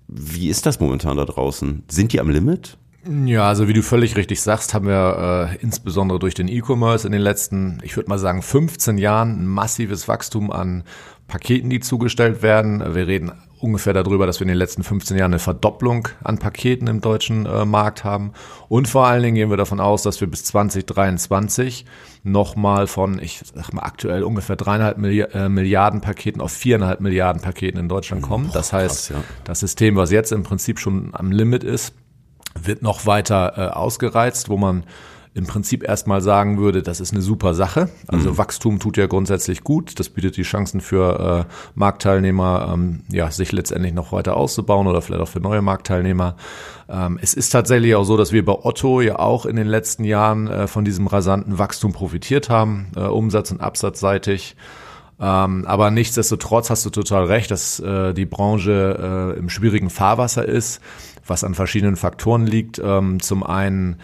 Wie 0.07 0.49
ist 0.49 0.65
das 0.65 0.79
momentan 0.79 1.17
da 1.17 1.25
draußen? 1.25 1.83
Sind 1.89 2.13
die 2.13 2.21
am 2.21 2.29
Limit? 2.29 2.77
Ja, 3.07 3.47
also 3.47 3.67
wie 3.67 3.73
du 3.73 3.83
völlig 3.83 4.15
richtig 4.15 4.41
sagst, 4.41 4.73
haben 4.73 4.87
wir 4.87 5.51
äh, 5.51 5.57
insbesondere 5.61 6.17
durch 6.17 6.33
den 6.33 6.47
E-Commerce 6.47 7.05
in 7.05 7.11
den 7.11 7.21
letzten, 7.21 7.79
ich 7.83 7.95
würde 7.95 8.09
mal 8.09 8.17
sagen, 8.17 8.41
15 8.41 8.97
Jahren 8.97 9.43
ein 9.43 9.47
massives 9.47 10.07
Wachstum 10.07 10.51
an 10.51 10.83
Paketen, 11.27 11.69
die 11.69 11.79
zugestellt 11.79 12.41
werden. 12.41 12.79
Wir 12.95 13.05
reden 13.05 13.31
ungefähr 13.59 13.93
darüber, 13.93 14.25
dass 14.25 14.39
wir 14.39 14.45
in 14.45 14.49
den 14.49 14.57
letzten 14.57 14.83
15 14.83 15.17
Jahren 15.17 15.33
eine 15.33 15.39
Verdopplung 15.39 16.07
an 16.23 16.39
Paketen 16.39 16.87
im 16.87 17.01
deutschen 17.01 17.45
äh, 17.45 17.65
Markt 17.65 18.03
haben. 18.03 18.33
Und 18.69 18.87
vor 18.87 19.05
allen 19.05 19.21
Dingen 19.21 19.35
gehen 19.35 19.49
wir 19.49 19.57
davon 19.57 19.79
aus, 19.79 20.01
dass 20.03 20.19
wir 20.19 20.27
bis 20.27 20.43
2023 20.45 21.85
nochmal 22.23 22.87
von, 22.87 23.19
ich 23.19 23.41
sag 23.53 23.71
mal 23.73 23.83
aktuell 23.83 24.23
ungefähr 24.23 24.55
dreieinhalb 24.55 24.97
äh, 25.03 25.49
Milliarden 25.49 26.01
Paketen 26.01 26.41
auf 26.41 26.51
viereinhalb 26.51 27.01
Milliarden 27.01 27.41
Paketen 27.41 27.79
in 27.79 27.87
Deutschland 27.87 28.23
kommen. 28.23 28.49
Das 28.51 28.73
heißt, 28.73 29.09
krass, 29.09 29.09
ja. 29.09 29.23
das 29.43 29.59
System, 29.59 29.95
was 29.95 30.11
jetzt 30.11 30.31
im 30.31 30.43
Prinzip 30.43 30.79
schon 30.79 31.09
am 31.13 31.31
Limit 31.31 31.63
ist, 31.63 31.93
wird 32.61 32.81
noch 32.81 33.05
weiter 33.05 33.53
äh, 33.57 33.61
ausgereizt, 33.73 34.49
wo 34.49 34.57
man 34.57 34.83
im 35.35 35.45
Prinzip 35.45 35.83
erstmal 35.83 36.21
sagen 36.21 36.57
würde, 36.59 36.81
das 36.81 37.01
ist 37.01 37.11
eine 37.11 37.21
super 37.21 37.53
Sache. 37.53 37.89
Also 38.07 38.31
mhm. 38.31 38.37
Wachstum 38.37 38.79
tut 38.79 38.95
ja 38.95 39.05
grundsätzlich 39.05 39.65
gut. 39.65 39.99
Das 39.99 40.07
bietet 40.07 40.37
die 40.37 40.43
Chancen 40.43 40.79
für 40.79 41.45
äh, 41.45 41.53
Marktteilnehmer, 41.75 42.71
ähm, 42.73 43.01
ja, 43.11 43.29
sich 43.29 43.51
letztendlich 43.51 43.93
noch 43.93 44.13
weiter 44.13 44.37
auszubauen 44.37 44.87
oder 44.87 45.01
vielleicht 45.01 45.21
auch 45.21 45.27
für 45.27 45.41
neue 45.41 45.61
Marktteilnehmer. 45.61 46.37
Ähm, 46.87 47.19
es 47.21 47.33
ist 47.33 47.49
tatsächlich 47.49 47.95
auch 47.95 48.05
so, 48.05 48.15
dass 48.15 48.31
wir 48.31 48.45
bei 48.45 48.53
Otto 48.53 49.01
ja 49.01 49.19
auch 49.19 49.45
in 49.45 49.57
den 49.57 49.67
letzten 49.67 50.05
Jahren 50.05 50.47
äh, 50.47 50.67
von 50.67 50.85
diesem 50.85 51.05
rasanten 51.05 51.59
Wachstum 51.59 51.91
profitiert 51.91 52.49
haben, 52.49 52.87
äh, 52.95 53.01
umsatz- 53.01 53.51
und 53.51 53.59
absatzseitig. 53.59 54.55
Ähm, 55.19 55.65
aber 55.67 55.91
nichtsdestotrotz 55.91 56.69
hast 56.69 56.85
du 56.85 56.89
total 56.89 57.25
recht, 57.25 57.51
dass 57.51 57.81
äh, 57.81 58.13
die 58.13 58.25
Branche 58.25 59.33
äh, 59.35 59.39
im 59.39 59.49
schwierigen 59.49 59.89
Fahrwasser 59.89 60.45
ist 60.45 60.79
was 61.25 61.43
an 61.43 61.55
verschiedenen 61.55 61.95
Faktoren 61.95 62.45
liegt. 62.45 62.79
Ähm, 62.83 63.19
zum 63.21 63.43
einen 63.43 63.97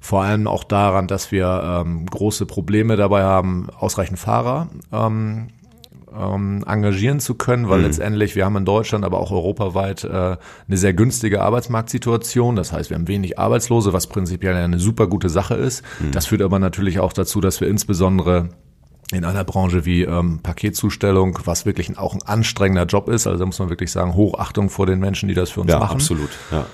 vor 0.00 0.22
allem 0.22 0.46
auch 0.46 0.64
daran, 0.64 1.08
dass 1.08 1.32
wir 1.32 1.84
ähm, 1.84 2.06
große 2.06 2.46
Probleme 2.46 2.96
dabei 2.96 3.22
haben, 3.22 3.68
ausreichend 3.78 4.18
Fahrer 4.18 4.68
ähm, 4.92 5.48
ähm, 6.16 6.64
engagieren 6.66 7.20
zu 7.20 7.34
können, 7.34 7.68
weil 7.68 7.78
mhm. 7.78 7.84
letztendlich 7.84 8.36
wir 8.36 8.44
haben 8.44 8.56
in 8.56 8.64
Deutschland, 8.64 9.04
aber 9.04 9.20
auch 9.20 9.30
europaweit 9.30 10.04
äh, 10.04 10.08
eine 10.08 10.76
sehr 10.76 10.94
günstige 10.94 11.42
Arbeitsmarktsituation. 11.42 12.56
Das 12.56 12.72
heißt, 12.72 12.90
wir 12.90 12.96
haben 12.96 13.08
wenig 13.08 13.38
Arbeitslose, 13.38 13.92
was 13.92 14.06
prinzipiell 14.06 14.54
eine 14.54 14.78
super 14.78 15.06
gute 15.06 15.28
Sache 15.28 15.54
ist. 15.54 15.82
Mhm. 16.00 16.12
Das 16.12 16.26
führt 16.26 16.42
aber 16.42 16.58
natürlich 16.58 17.00
auch 17.00 17.12
dazu, 17.12 17.40
dass 17.40 17.60
wir 17.60 17.68
insbesondere 17.68 18.50
in 19.12 19.24
einer 19.24 19.44
Branche 19.44 19.84
wie 19.84 20.02
ähm, 20.02 20.40
Paketzustellung, 20.42 21.38
was 21.44 21.64
wirklich 21.64 21.96
auch 21.96 22.14
ein 22.14 22.22
anstrengender 22.22 22.86
Job 22.86 23.08
ist. 23.08 23.26
Also 23.26 23.38
da 23.38 23.46
muss 23.46 23.58
man 23.58 23.68
wirklich 23.70 23.92
sagen, 23.92 24.14
Hochachtung 24.14 24.68
vor 24.68 24.86
den 24.86 24.98
Menschen, 24.98 25.28
die 25.28 25.34
das 25.34 25.50
für 25.50 25.60
uns 25.60 25.70
ja, 25.70 25.78
machen. 25.78 25.94
Absolut. 25.94 26.30
Ja. 26.50 26.66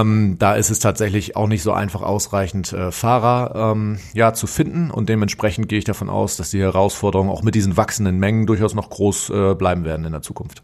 Ähm, 0.00 0.36
da 0.38 0.54
ist 0.54 0.70
es 0.70 0.80
tatsächlich 0.80 1.36
auch 1.36 1.46
nicht 1.46 1.62
so 1.62 1.72
einfach 1.72 2.02
ausreichend 2.02 2.72
äh, 2.72 2.90
Fahrer 2.90 3.72
ähm, 3.72 3.98
ja 4.14 4.32
zu 4.32 4.46
finden 4.46 4.90
und 4.90 5.08
dementsprechend 5.08 5.68
gehe 5.68 5.78
ich 5.78 5.84
davon 5.84 6.08
aus, 6.08 6.36
dass 6.36 6.50
die 6.50 6.60
Herausforderungen 6.60 7.30
auch 7.30 7.42
mit 7.42 7.54
diesen 7.54 7.76
wachsenden 7.76 8.18
Mengen 8.18 8.46
durchaus 8.46 8.74
noch 8.74 8.90
groß 8.90 9.30
äh, 9.30 9.54
bleiben 9.54 9.84
werden 9.84 10.06
in 10.06 10.12
der 10.12 10.22
Zukunft. 10.22 10.62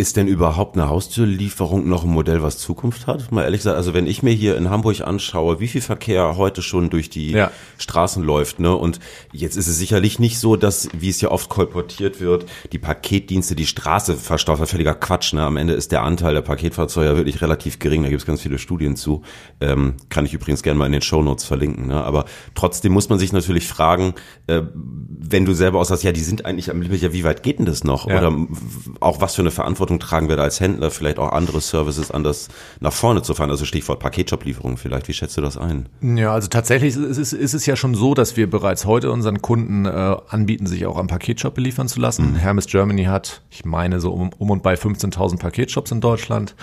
Ist 0.00 0.16
denn 0.16 0.28
überhaupt 0.28 0.78
eine 0.78 0.88
Haustürlieferung 0.88 1.86
noch 1.86 2.04
ein 2.04 2.08
Modell, 2.08 2.42
was 2.42 2.56
Zukunft 2.56 3.06
hat? 3.06 3.30
Mal 3.32 3.44
ehrlich 3.44 3.60
gesagt, 3.60 3.76
also 3.76 3.92
wenn 3.92 4.06
ich 4.06 4.22
mir 4.22 4.32
hier 4.32 4.56
in 4.56 4.70
Hamburg 4.70 5.02
anschaue, 5.02 5.60
wie 5.60 5.68
viel 5.68 5.82
Verkehr 5.82 6.38
heute 6.38 6.62
schon 6.62 6.88
durch 6.88 7.10
die 7.10 7.32
ja. 7.32 7.50
Straßen 7.76 8.22
läuft, 8.24 8.60
ne? 8.60 8.74
Und 8.74 8.98
jetzt 9.30 9.58
ist 9.58 9.68
es 9.68 9.76
sicherlich 9.76 10.18
nicht 10.18 10.38
so, 10.38 10.56
dass, 10.56 10.88
wie 10.98 11.10
es 11.10 11.20
ja 11.20 11.30
oft 11.30 11.50
kolportiert 11.50 12.18
wird, 12.18 12.46
die 12.72 12.78
Paketdienste 12.78 13.54
die 13.54 13.66
Straße 13.66 14.14
verstaufen. 14.16 14.64
Völliger 14.64 14.94
Quatsch, 14.94 15.34
ne? 15.34 15.42
Am 15.42 15.58
Ende 15.58 15.74
ist 15.74 15.92
der 15.92 16.02
Anteil 16.02 16.32
der 16.32 16.40
Paketfahrzeuge 16.40 17.10
ja 17.10 17.16
wirklich 17.16 17.42
relativ 17.42 17.78
gering. 17.78 18.02
Da 18.02 18.08
gibt 18.08 18.22
es 18.22 18.26
ganz 18.26 18.40
viele 18.40 18.58
Studien 18.58 18.96
zu. 18.96 19.20
Ähm, 19.60 19.96
kann 20.08 20.24
ich 20.24 20.32
übrigens 20.32 20.62
gerne 20.62 20.78
mal 20.78 20.86
in 20.86 20.92
den 20.92 21.02
Shownotes 21.02 21.44
verlinken, 21.44 21.88
ne? 21.88 22.02
Aber 22.02 22.24
trotzdem 22.54 22.92
muss 22.92 23.10
man 23.10 23.18
sich 23.18 23.34
natürlich 23.34 23.68
fragen, 23.68 24.14
äh, 24.46 24.62
wenn 24.72 25.44
du 25.44 25.52
selber 25.52 25.78
aussagst, 25.78 26.04
ja, 26.04 26.12
die 26.12 26.22
sind 26.22 26.46
eigentlich 26.46 26.70
am 26.70 26.80
Limit, 26.80 27.02
ja, 27.02 27.12
wie 27.12 27.22
weit 27.22 27.42
geht 27.42 27.58
denn 27.58 27.66
das 27.66 27.84
noch? 27.84 28.08
Ja. 28.08 28.16
Oder 28.16 28.46
auch 29.00 29.20
was 29.20 29.34
für 29.34 29.42
eine 29.42 29.50
Verantwortung 29.50 29.89
Verantwortung 29.90 29.98
tragen 29.98 30.28
wir 30.28 30.36
da 30.36 30.44
als 30.44 30.60
Händler, 30.60 30.90
vielleicht 30.90 31.18
auch 31.18 31.32
andere 31.32 31.60
Services 31.60 32.10
anders 32.10 32.48
nach 32.80 32.92
vorne 32.92 33.22
zu 33.22 33.34
fahren? 33.34 33.50
Also 33.50 33.64
Stichwort 33.64 33.98
Paketshop-Lieferung 34.00 34.76
vielleicht. 34.76 35.08
Wie 35.08 35.12
schätzt 35.12 35.36
du 35.36 35.40
das 35.40 35.56
ein? 35.56 35.88
Ja, 36.00 36.32
also 36.32 36.48
tatsächlich 36.48 36.96
ist 36.96 37.18
es, 37.18 37.32
ist 37.32 37.54
es 37.54 37.66
ja 37.66 37.76
schon 37.76 37.94
so, 37.94 38.14
dass 38.14 38.36
wir 38.36 38.48
bereits 38.48 38.86
heute 38.86 39.10
unseren 39.10 39.42
Kunden 39.42 39.86
äh, 39.86 40.16
anbieten, 40.28 40.66
sich 40.66 40.86
auch 40.86 40.96
am 40.96 41.08
Paketshop 41.08 41.54
beliefern 41.54 41.88
zu 41.88 42.00
lassen. 42.00 42.32
Mhm. 42.32 42.36
Hermes 42.36 42.66
Germany 42.66 43.04
hat, 43.04 43.42
ich 43.50 43.64
meine, 43.64 44.00
so 44.00 44.12
um, 44.12 44.30
um 44.38 44.50
und 44.50 44.62
bei 44.62 44.74
15.000 44.74 45.38
Paketshops 45.38 45.90
in 45.90 46.00
Deutschland 46.00 46.54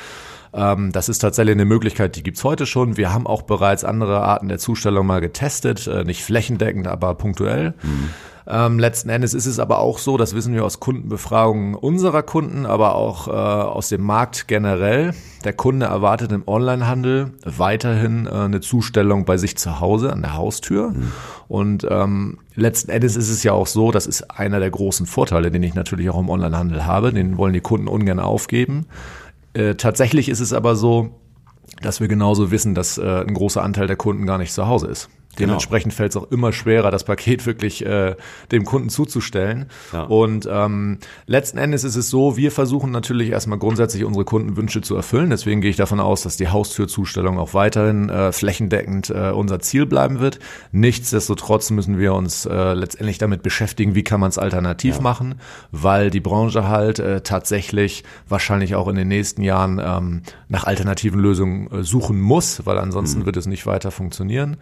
ähm, 0.54 0.94
das 0.94 1.10
ist 1.10 1.20
tatsächlich 1.20 1.56
eine 1.56 1.66
Möglichkeit, 1.66 2.16
die 2.16 2.24
gibt's 2.24 2.42
heute 2.46 2.66
schon. 2.66 2.96
Wir 2.96 3.14
haben 3.14 3.28
auch 3.28 3.42
bereits 3.42 3.84
andere 3.84 4.22
Arten 4.22 4.48
der 4.48 4.60
Zustellung 4.60 5.06
mal 5.06 5.20
getestet, 5.20 5.88
äh, 5.88 6.06
nicht 6.06 6.24
flächendeckend, 6.24 6.88
aber 6.88 7.16
punktuell. 7.16 7.74
Mhm. 7.84 8.10
Ähm, 8.50 8.80
letzten 8.80 9.10
Endes 9.10 9.34
ist 9.34 9.46
es 9.46 9.60
aber 9.60 9.80
auch 9.80 10.00
so, 10.00 10.16
das 10.16 10.34
wissen 10.34 10.54
wir 10.54 10.64
aus 10.64 10.80
Kundenbefragungen 10.80 11.76
unserer 11.76 12.24
Kunden, 12.24 12.66
aber 12.66 12.96
auch 12.96 13.28
äh, 13.28 13.32
aus 13.32 13.90
dem 13.90 14.04
Markt 14.04 14.48
generell. 14.48 15.14
Der 15.44 15.52
Kunde 15.52 15.88
erwartet 15.88 16.32
im 16.32 16.44
Onlinehandel 16.46 17.34
weiterhin 17.44 18.26
äh, 18.26 18.30
eine 18.30 18.62
Zustellung 18.62 19.26
bei 19.26 19.38
sich 19.38 19.58
zu 19.58 19.82
Hause 19.82 20.14
an 20.14 20.22
der 20.22 20.36
Haustür. 20.36 20.92
Mhm. 20.92 21.12
Und 21.50 21.88
ähm, 21.90 22.38
letzten 22.56 22.90
Endes 22.90 23.18
ist 23.18 23.30
es 23.30 23.44
ja 23.44 23.52
auch 23.52 23.68
so, 23.68 23.92
das 23.92 24.08
ist 24.08 24.32
einer 24.32 24.60
der 24.60 24.72
großen 24.72 25.06
Vorteile, 25.06 25.52
den 25.52 25.64
ich 25.64 25.74
natürlich 25.74 26.10
auch 26.10 26.20
im 26.20 26.30
Onlinehandel 26.30 26.86
habe. 26.86 27.12
Den 27.12 27.38
wollen 27.38 27.54
die 27.54 27.62
Kunden 27.62 27.90
ungern 27.90 28.20
aufgeben. 28.22 28.86
Äh, 29.54 29.76
tatsächlich 29.76 30.30
ist 30.30 30.40
es 30.40 30.54
aber 30.54 30.78
so, 30.78 31.10
dass 31.82 32.00
wir 32.00 32.08
genauso 32.08 32.50
wissen, 32.50 32.76
dass 32.76 32.98
äh, 32.98 33.26
ein 33.28 33.34
großer 33.34 33.62
Anteil 33.62 33.88
der 33.88 33.98
Kunden 33.98 34.26
gar 34.26 34.38
nicht 34.38 34.54
zu 34.54 34.68
Hause 34.68 34.88
ist. 34.88 35.10
Genau. 35.38 35.50
Dementsprechend 35.52 35.92
genau. 35.92 35.98
fällt 35.98 36.12
es 36.12 36.18
auch 36.18 36.32
immer 36.32 36.52
schwerer, 36.52 36.92
das 36.92 37.04
Paket 37.04 37.46
wirklich 37.46 37.86
äh, 37.86 38.16
dem 38.52 38.66
Kunden 38.66 38.90
zuzustellen. 38.90 39.68
Ja. 39.94 40.04
Und 40.04 40.48
ähm, 40.52 40.98
letzten 41.28 41.58
Endes 41.58 41.84
ist 41.84 41.96
es 41.96 42.10
so, 42.10 42.38
wir 42.38 42.52
versuchen 42.52 42.92
natürlich 42.92 43.30
erstmal 43.30 43.60
grundsätzlich 43.60 44.04
unsere 44.04 44.26
Kundenwünsche 44.26 44.82
zu 44.82 44.96
erfüllen. 44.96 45.30
Deswegen 45.30 45.62
gehe 45.62 45.70
ich 45.70 45.76
davon 45.76 46.00
aus, 46.00 46.24
dass 46.24 46.38
die 46.38 46.50
Haustürzustellung 46.50 47.38
auch 47.38 47.54
weiterhin 47.54 48.10
äh, 48.10 48.32
flächendeckend 48.32 49.12
äh, 49.12 49.30
unser 49.30 49.60
Ziel 49.60 49.86
bleiben 49.86 50.20
wird. 50.20 50.40
Nichtsdestotrotz 50.72 51.70
müssen 51.70 52.00
wir 52.00 52.14
uns 52.14 52.46
äh, 52.46 52.74
letztendlich 52.74 53.20
damit 53.20 53.44
beschäftigen, 53.44 53.94
wie 53.94 54.04
kann 54.04 54.20
man 54.20 54.30
es 54.30 54.40
alternativ 54.40 54.96
ja. 54.96 55.02
machen, 55.02 55.36
weil 55.72 56.10
die 56.10 56.20
Branche 56.20 56.68
halt 56.68 57.00
äh, 57.00 57.22
tatsächlich 57.22 58.04
wahrscheinlich 58.28 58.76
auch 58.76 58.88
in 58.88 58.96
den 58.96 59.08
nächsten 59.08 59.44
Jahren 59.44 59.80
ähm, 59.84 60.22
nach 60.50 60.64
alternativen 60.64 61.20
Lösungen 61.20 61.72
äh, 61.72 61.84
suchen 61.84 62.20
muss, 62.20 62.66
weil 62.66 62.80
ansonsten 62.80 63.22
mhm. 63.22 63.26
wird 63.26 63.38
es 63.38 63.46
nicht 63.46 63.68
weiter 63.68 63.92
funktionieren 63.92 64.58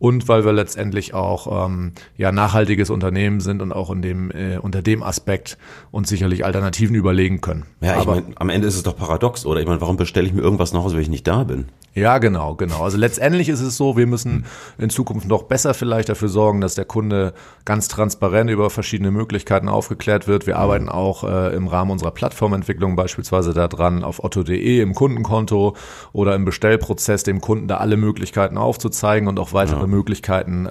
und 0.00 0.19
weil 0.28 0.44
wir 0.44 0.52
letztendlich 0.52 1.14
auch 1.14 1.66
ähm, 1.66 1.92
ja 2.16 2.32
nachhaltiges 2.32 2.90
Unternehmen 2.90 3.40
sind 3.40 3.62
und 3.62 3.72
auch 3.72 3.90
in 3.90 4.02
dem 4.02 4.30
äh, 4.30 4.58
unter 4.58 4.82
dem 4.82 5.02
Aspekt 5.02 5.58
uns 5.90 6.08
sicherlich 6.08 6.44
Alternativen 6.44 6.94
überlegen 6.94 7.40
können. 7.40 7.66
Ja, 7.80 7.96
Aber, 7.96 8.18
ich 8.18 8.24
am 8.36 8.50
Ende 8.50 8.66
ist 8.66 8.76
es 8.76 8.82
doch 8.82 8.96
paradox, 8.96 9.46
oder? 9.46 9.60
Ich 9.60 9.66
meine, 9.66 9.80
warum 9.80 9.96
bestelle 9.96 10.26
ich 10.26 10.32
mir 10.32 10.42
irgendwas 10.42 10.72
nach 10.72 10.82
Hause, 10.82 10.96
wenn 10.96 11.02
ich 11.02 11.08
nicht 11.08 11.26
da 11.26 11.44
bin? 11.44 11.66
Ja, 11.92 12.18
genau, 12.18 12.54
genau. 12.54 12.84
Also 12.84 12.96
letztendlich 12.96 13.48
ist 13.48 13.60
es 13.60 13.76
so, 13.76 13.96
wir 13.96 14.06
müssen 14.06 14.44
in 14.78 14.90
Zukunft 14.90 15.26
noch 15.26 15.44
besser 15.44 15.74
vielleicht 15.74 16.08
dafür 16.08 16.28
sorgen, 16.28 16.60
dass 16.60 16.76
der 16.76 16.84
Kunde 16.84 17.34
ganz 17.64 17.88
transparent 17.88 18.48
über 18.48 18.70
verschiedene 18.70 19.10
Möglichkeiten 19.10 19.68
aufgeklärt 19.68 20.28
wird. 20.28 20.46
Wir 20.46 20.56
arbeiten 20.56 20.88
auch 20.88 21.24
äh, 21.24 21.54
im 21.54 21.66
Rahmen 21.66 21.90
unserer 21.90 22.12
Plattformentwicklung 22.12 22.94
beispielsweise 22.94 23.54
daran, 23.54 24.04
auf 24.04 24.22
otto.de 24.22 24.80
im 24.80 24.94
Kundenkonto 24.94 25.74
oder 26.12 26.36
im 26.36 26.44
Bestellprozess 26.44 27.24
dem 27.24 27.40
Kunden 27.40 27.66
da 27.66 27.78
alle 27.78 27.96
Möglichkeiten 27.96 28.56
aufzuzeigen 28.56 29.28
und 29.28 29.40
auch 29.40 29.52
weitere 29.52 29.80
ja. 29.80 29.86
Möglichkeiten 29.88 30.09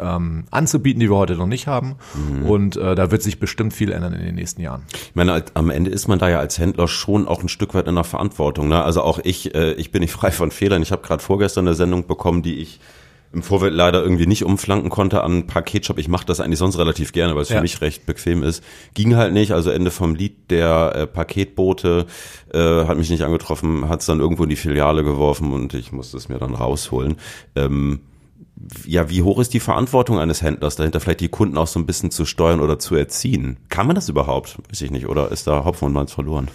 ähm, 0.02 0.46
anzubieten, 0.52 1.00
die 1.00 1.10
wir 1.10 1.18
heute 1.18 1.36
noch 1.36 1.48
nicht 1.48 1.68
haben. 1.68 1.96
Mhm. 2.14 2.46
Und 2.46 2.78
äh, 2.78 2.96
da 2.96 3.12
wird 3.12 3.22
sich 3.22 3.40
bestimmt 3.40 3.74
viel 3.74 3.92
ändern 3.92 4.14
in 4.14 4.26
den 4.26 4.36
nächsten 4.36 4.62
Jahren. 4.62 4.84
Ich 4.94 5.16
meine, 5.16 5.44
am 5.54 5.70
Ende 5.70 5.92
ist 5.92 6.08
man 6.08 6.20
da 6.20 6.30
ja 6.30 6.40
als 6.40 6.60
Händler 6.60 6.88
schon 6.88 7.28
auch 7.28 7.42
ein 7.42 7.50
Stück 7.50 7.74
weit 7.74 7.88
in 7.88 7.96
der 7.96 8.04
Verantwortung. 8.04 8.68
Ne? 8.68 8.84
Also 8.84 9.02
auch 9.02 9.20
ich, 9.24 9.56
äh, 9.56 9.74
ich 9.74 9.92
bin 9.92 10.02
nicht 10.02 10.12
frei 10.20 10.32
von 10.32 10.52
Fehlern. 10.52 10.82
Ich 10.82 10.92
habe 10.92 11.02
gerade 11.02 11.24
vorgestern 11.24 11.68
eine 11.68 11.76
Sendung 11.76 12.08
bekommen, 12.08 12.42
die 12.42 12.58
ich 12.58 12.80
im 13.32 13.44
Vorfeld 13.44 13.74
leider 13.74 14.02
irgendwie 14.02 14.26
nicht 14.26 14.44
umflanken 14.44 14.90
konnte 14.90 15.24
an 15.24 15.46
Paketshop. 15.46 16.00
Ich 16.00 16.08
mache 16.08 16.26
das 16.26 16.40
eigentlich 16.40 16.58
sonst 16.58 16.80
relativ 16.80 17.12
gerne, 17.12 17.36
weil 17.36 17.44
es 17.44 17.50
ja. 17.50 17.58
für 17.58 17.62
mich 17.62 17.80
recht 17.82 18.06
bequem 18.08 18.42
ist. 18.42 18.64
Ging 18.96 19.16
halt 19.16 19.34
nicht. 19.34 19.52
Also 19.52 19.70
Ende 19.70 19.92
vom 19.92 20.16
Lied 20.16 20.50
der 20.50 20.94
äh, 20.96 21.08
Paketbote 21.08 22.08
äh, 22.52 22.58
hat 22.58 22.98
mich 22.98 23.10
nicht 23.12 23.24
angetroffen, 23.24 23.88
hat 23.88 24.00
es 24.00 24.08
dann 24.08 24.20
irgendwo 24.20 24.44
in 24.44 24.50
die 24.50 24.56
Filiale 24.56 25.04
geworfen 25.04 25.54
und 25.54 25.76
ich 25.76 25.92
musste 25.92 26.18
es 26.18 26.28
mir 26.28 26.40
dann 26.40 26.56
rausholen. 26.56 27.18
Ähm, 27.56 28.00
ja, 28.86 29.10
wie 29.10 29.22
hoch 29.22 29.40
ist 29.40 29.54
die 29.54 29.60
Verantwortung 29.60 30.20
eines 30.20 30.42
Händlers 30.42 30.76
dahinter, 30.76 31.00
vielleicht 31.00 31.22
die 31.22 31.30
Kunden 31.30 31.58
auch 31.58 31.68
so 31.68 31.80
ein 31.80 31.86
bisschen 31.86 32.12
zu 32.12 32.26
steuern 32.26 32.60
oder 32.60 32.80
zu 32.80 32.96
erziehen? 32.96 33.58
Kann 33.70 33.88
man 33.88 33.96
das 33.96 34.10
überhaupt? 34.10 34.58
Weiß 34.70 34.82
ich 34.82 34.92
nicht. 34.92 35.08
Oder 35.08 35.32
ist 35.32 35.48
da 35.48 35.66
Hopfen 35.66 35.86
und 35.86 35.94
Malz 35.94 36.12
verloren? 36.12 36.50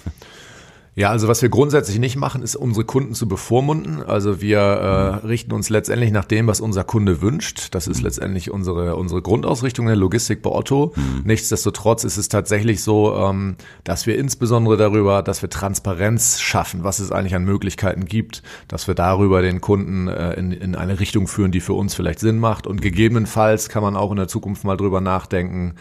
Ja, 0.96 1.10
also 1.10 1.26
was 1.26 1.42
wir 1.42 1.48
grundsätzlich 1.48 1.98
nicht 1.98 2.16
machen, 2.16 2.42
ist 2.42 2.54
unsere 2.54 2.84
Kunden 2.84 3.14
zu 3.14 3.26
bevormunden. 3.26 4.02
Also 4.02 4.40
wir 4.40 4.58
äh, 4.58 5.26
richten 5.26 5.52
uns 5.52 5.68
letztendlich 5.68 6.12
nach 6.12 6.24
dem, 6.24 6.46
was 6.46 6.60
unser 6.60 6.84
Kunde 6.84 7.20
wünscht. 7.20 7.74
Das 7.74 7.88
ist 7.88 8.00
letztendlich 8.00 8.52
unsere 8.52 8.94
unsere 8.94 9.20
Grundausrichtung 9.20 9.86
der 9.86 9.96
Logistik 9.96 10.40
bei 10.40 10.50
Otto. 10.50 10.92
Mhm. 10.94 11.22
Nichtsdestotrotz 11.24 12.04
ist 12.04 12.16
es 12.16 12.28
tatsächlich 12.28 12.82
so, 12.82 13.16
ähm, 13.16 13.56
dass 13.82 14.06
wir 14.06 14.16
insbesondere 14.16 14.76
darüber, 14.76 15.22
dass 15.22 15.42
wir 15.42 15.50
Transparenz 15.50 16.40
schaffen, 16.40 16.84
was 16.84 17.00
es 17.00 17.10
eigentlich 17.10 17.34
an 17.34 17.44
Möglichkeiten 17.44 18.04
gibt, 18.04 18.42
dass 18.68 18.86
wir 18.86 18.94
darüber 18.94 19.42
den 19.42 19.60
Kunden 19.60 20.06
äh, 20.06 20.34
in, 20.34 20.52
in 20.52 20.76
eine 20.76 21.00
Richtung 21.00 21.26
führen, 21.26 21.50
die 21.50 21.60
für 21.60 21.74
uns 21.74 21.94
vielleicht 21.94 22.20
Sinn 22.20 22.38
macht. 22.38 22.68
Und 22.68 22.80
gegebenenfalls 22.80 23.68
kann 23.68 23.82
man 23.82 23.96
auch 23.96 24.12
in 24.12 24.16
der 24.16 24.28
Zukunft 24.28 24.62
mal 24.62 24.76
drüber 24.76 25.00
nachdenken, 25.00 25.74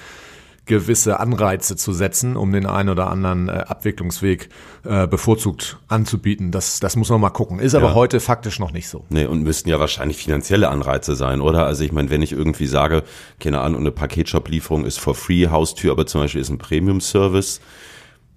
gewisse 0.65 1.19
Anreize 1.19 1.75
zu 1.75 1.91
setzen, 1.91 2.37
um 2.37 2.51
den 2.53 2.65
einen 2.65 2.89
oder 2.89 3.09
anderen 3.09 3.49
äh, 3.49 3.51
Abwicklungsweg 3.51 4.49
äh, 4.85 5.07
bevorzugt 5.07 5.77
anzubieten. 5.89 6.51
Das, 6.51 6.79
das 6.79 6.95
muss 6.95 7.09
man 7.09 7.19
mal 7.19 7.31
gucken. 7.31 7.59
Ist 7.59 7.75
aber 7.75 7.89
ja. 7.89 7.93
heute 7.93 8.19
faktisch 8.19 8.59
noch 8.59 8.71
nicht 8.71 8.87
so. 8.87 9.03
Nee, 9.09 9.25
und 9.25 9.43
müssten 9.43 9.69
ja 9.69 9.79
wahrscheinlich 9.79 10.17
finanzielle 10.17 10.69
Anreize 10.69 11.15
sein, 11.15 11.41
oder? 11.41 11.65
Also 11.65 11.83
ich 11.83 11.91
meine, 11.91 12.09
wenn 12.09 12.21
ich 12.21 12.31
irgendwie 12.31 12.67
sage, 12.67 13.03
keine 13.39 13.59
Ahnung, 13.59 13.81
eine 13.81 13.91
Paketshop-Lieferung 13.91 14.85
ist 14.85 14.99
for 14.99 15.15
free, 15.15 15.47
Haustür, 15.47 15.91
aber 15.91 16.05
zum 16.05 16.21
Beispiel 16.21 16.41
ist 16.41 16.49
ein 16.49 16.59
Premium-Service, 16.59 17.59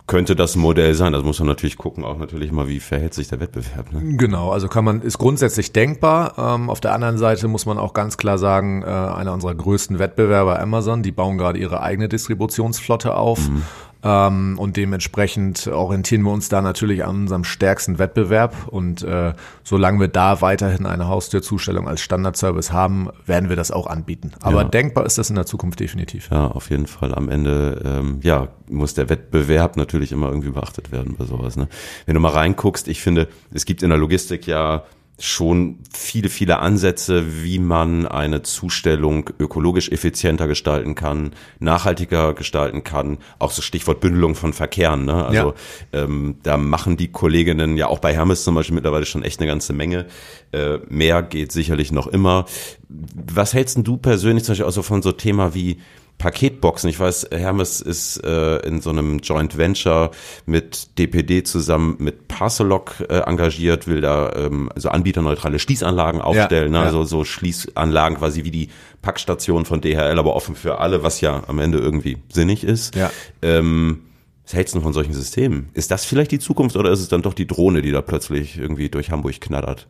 könnte 0.06 0.36
das 0.36 0.54
ein 0.54 0.60
Modell 0.60 0.94
sein. 0.94 1.12
Das 1.12 1.24
muss 1.24 1.40
man 1.40 1.48
natürlich 1.48 1.76
gucken, 1.76 2.04
auch 2.04 2.18
natürlich 2.18 2.52
mal, 2.52 2.68
wie 2.68 2.78
verhält 2.78 3.14
sich 3.14 3.28
der 3.28 3.40
Wettbewerb. 3.40 3.92
Ne? 3.92 4.16
Genau, 4.16 4.52
also 4.52 4.68
kann 4.68 4.84
man, 4.84 5.02
ist 5.02 5.18
grundsätzlich 5.18 5.72
denkbar. 5.72 6.34
Ähm, 6.38 6.70
auf 6.70 6.80
der 6.80 6.92
anderen 6.92 7.18
Seite 7.18 7.48
muss 7.48 7.66
man 7.66 7.78
auch 7.78 7.92
ganz 7.92 8.16
klar 8.16 8.38
sagen, 8.38 8.82
äh, 8.82 8.86
einer 8.86 9.32
unserer 9.32 9.54
größten 9.54 9.98
Wettbewerber, 9.98 10.60
Amazon, 10.60 11.02
die 11.02 11.12
bauen 11.12 11.38
gerade 11.38 11.58
ihre 11.58 11.80
eigene 11.80 12.08
Distributionsflotte 12.08 13.16
auf. 13.16 13.48
Mhm. 13.48 13.62
Ähm, 14.02 14.58
und 14.58 14.76
dementsprechend 14.76 15.66
orientieren 15.68 16.22
wir 16.22 16.32
uns 16.32 16.48
da 16.48 16.62
natürlich 16.62 17.04
an 17.04 17.16
unserem 17.22 17.44
stärksten 17.44 17.98
Wettbewerb. 17.98 18.68
Und 18.68 19.02
äh, 19.02 19.32
solange 19.64 20.00
wir 20.00 20.08
da 20.08 20.40
weiterhin 20.40 20.86
eine 20.86 21.08
Haustürzustellung 21.08 21.88
als 21.88 22.00
Standardservice 22.00 22.72
haben, 22.72 23.08
werden 23.24 23.48
wir 23.48 23.56
das 23.56 23.70
auch 23.70 23.86
anbieten. 23.86 24.32
Aber 24.40 24.62
ja. 24.62 24.68
denkbar 24.68 25.06
ist 25.06 25.18
das 25.18 25.30
in 25.30 25.36
der 25.36 25.46
Zukunft 25.46 25.80
definitiv. 25.80 26.28
Ja, 26.30 26.46
auf 26.48 26.70
jeden 26.70 26.86
Fall. 26.86 27.14
Am 27.14 27.28
Ende, 27.28 27.82
ähm, 27.84 28.20
ja, 28.22 28.48
muss 28.68 28.94
der 28.94 29.08
Wettbewerb 29.08 29.76
natürlich 29.76 30.12
immer 30.12 30.28
irgendwie 30.28 30.50
beachtet 30.50 30.92
werden 30.92 31.16
bei 31.18 31.24
sowas. 31.24 31.56
Ne? 31.56 31.68
Wenn 32.04 32.14
du 32.14 32.20
mal 32.20 32.32
reinguckst, 32.32 32.88
ich 32.88 33.00
finde, 33.00 33.28
es 33.52 33.64
gibt 33.64 33.82
in 33.82 33.90
der 33.90 33.98
Logistik 33.98 34.46
ja 34.46 34.84
schon 35.18 35.78
viele, 35.90 36.28
viele 36.28 36.58
Ansätze, 36.58 37.42
wie 37.42 37.58
man 37.58 38.06
eine 38.06 38.42
Zustellung 38.42 39.30
ökologisch 39.38 39.90
effizienter 39.90 40.46
gestalten 40.46 40.94
kann, 40.94 41.32
nachhaltiger 41.58 42.34
gestalten 42.34 42.84
kann. 42.84 43.18
Auch 43.38 43.50
so 43.50 43.62
Stichwort 43.62 44.00
Bündelung 44.00 44.34
von 44.34 44.52
Verkehren. 44.52 45.06
Ne? 45.06 45.24
Also 45.24 45.54
ja. 45.92 46.02
ähm, 46.04 46.36
da 46.42 46.58
machen 46.58 46.98
die 46.98 47.08
Kolleginnen 47.08 47.78
ja 47.78 47.86
auch 47.86 47.98
bei 47.98 48.14
Hermes 48.14 48.44
zum 48.44 48.54
Beispiel 48.54 48.74
mittlerweile 48.74 49.06
schon 49.06 49.22
echt 49.22 49.40
eine 49.40 49.46
ganze 49.46 49.72
Menge. 49.72 50.06
Äh, 50.52 50.78
mehr 50.88 51.22
geht 51.22 51.50
sicherlich 51.50 51.92
noch 51.92 52.08
immer. 52.08 52.44
Was 52.88 53.54
hältst 53.54 53.76
denn 53.76 53.84
du 53.84 53.96
persönlich 53.96 54.44
zum 54.44 54.52
Beispiel 54.52 54.66
auch 54.66 54.70
so 54.70 54.82
von 54.82 55.00
so 55.00 55.12
Thema 55.12 55.54
wie 55.54 55.78
Paketboxen. 56.18 56.88
Ich 56.88 56.98
weiß, 56.98 57.28
Hermes 57.32 57.80
ist 57.80 58.24
äh, 58.24 58.58
in 58.66 58.80
so 58.80 58.90
einem 58.90 59.18
Joint 59.18 59.58
Venture 59.58 60.10
mit 60.46 60.98
DPD 60.98 61.42
zusammen 61.42 61.96
mit 61.98 62.28
Parcelog 62.28 62.94
äh, 63.08 63.18
engagiert, 63.18 63.86
will 63.86 64.00
da 64.00 64.32
ähm, 64.34 64.70
also 64.74 64.88
anbieterneutrale 64.88 65.58
Schließanlagen 65.58 66.20
aufstellen, 66.20 66.72
ja, 66.72 66.80
ne? 66.80 66.86
also 66.86 67.04
so 67.04 67.24
Schließanlagen 67.24 68.18
quasi 68.18 68.44
wie 68.44 68.50
die 68.50 68.68
Packstation 69.02 69.64
von 69.64 69.80
DHL, 69.80 70.18
aber 70.18 70.34
offen 70.34 70.56
für 70.56 70.78
alle, 70.78 71.02
was 71.02 71.20
ja 71.20 71.42
am 71.46 71.58
Ende 71.58 71.78
irgendwie 71.78 72.18
sinnig 72.32 72.64
ist. 72.64 72.94
Ja. 72.96 73.10
Ähm, 73.42 74.02
Was 74.44 74.54
hältst 74.54 74.74
du 74.74 74.80
von 74.80 74.92
solchen 74.92 75.12
Systemen? 75.12 75.68
Ist 75.74 75.90
das 75.90 76.04
vielleicht 76.04 76.30
die 76.30 76.38
Zukunft 76.38 76.76
oder 76.76 76.90
ist 76.90 77.00
es 77.00 77.08
dann 77.08 77.22
doch 77.22 77.34
die 77.34 77.46
Drohne, 77.46 77.82
die 77.82 77.92
da 77.92 78.00
plötzlich 78.00 78.58
irgendwie 78.58 78.88
durch 78.88 79.10
Hamburg 79.10 79.40
knattert? 79.40 79.86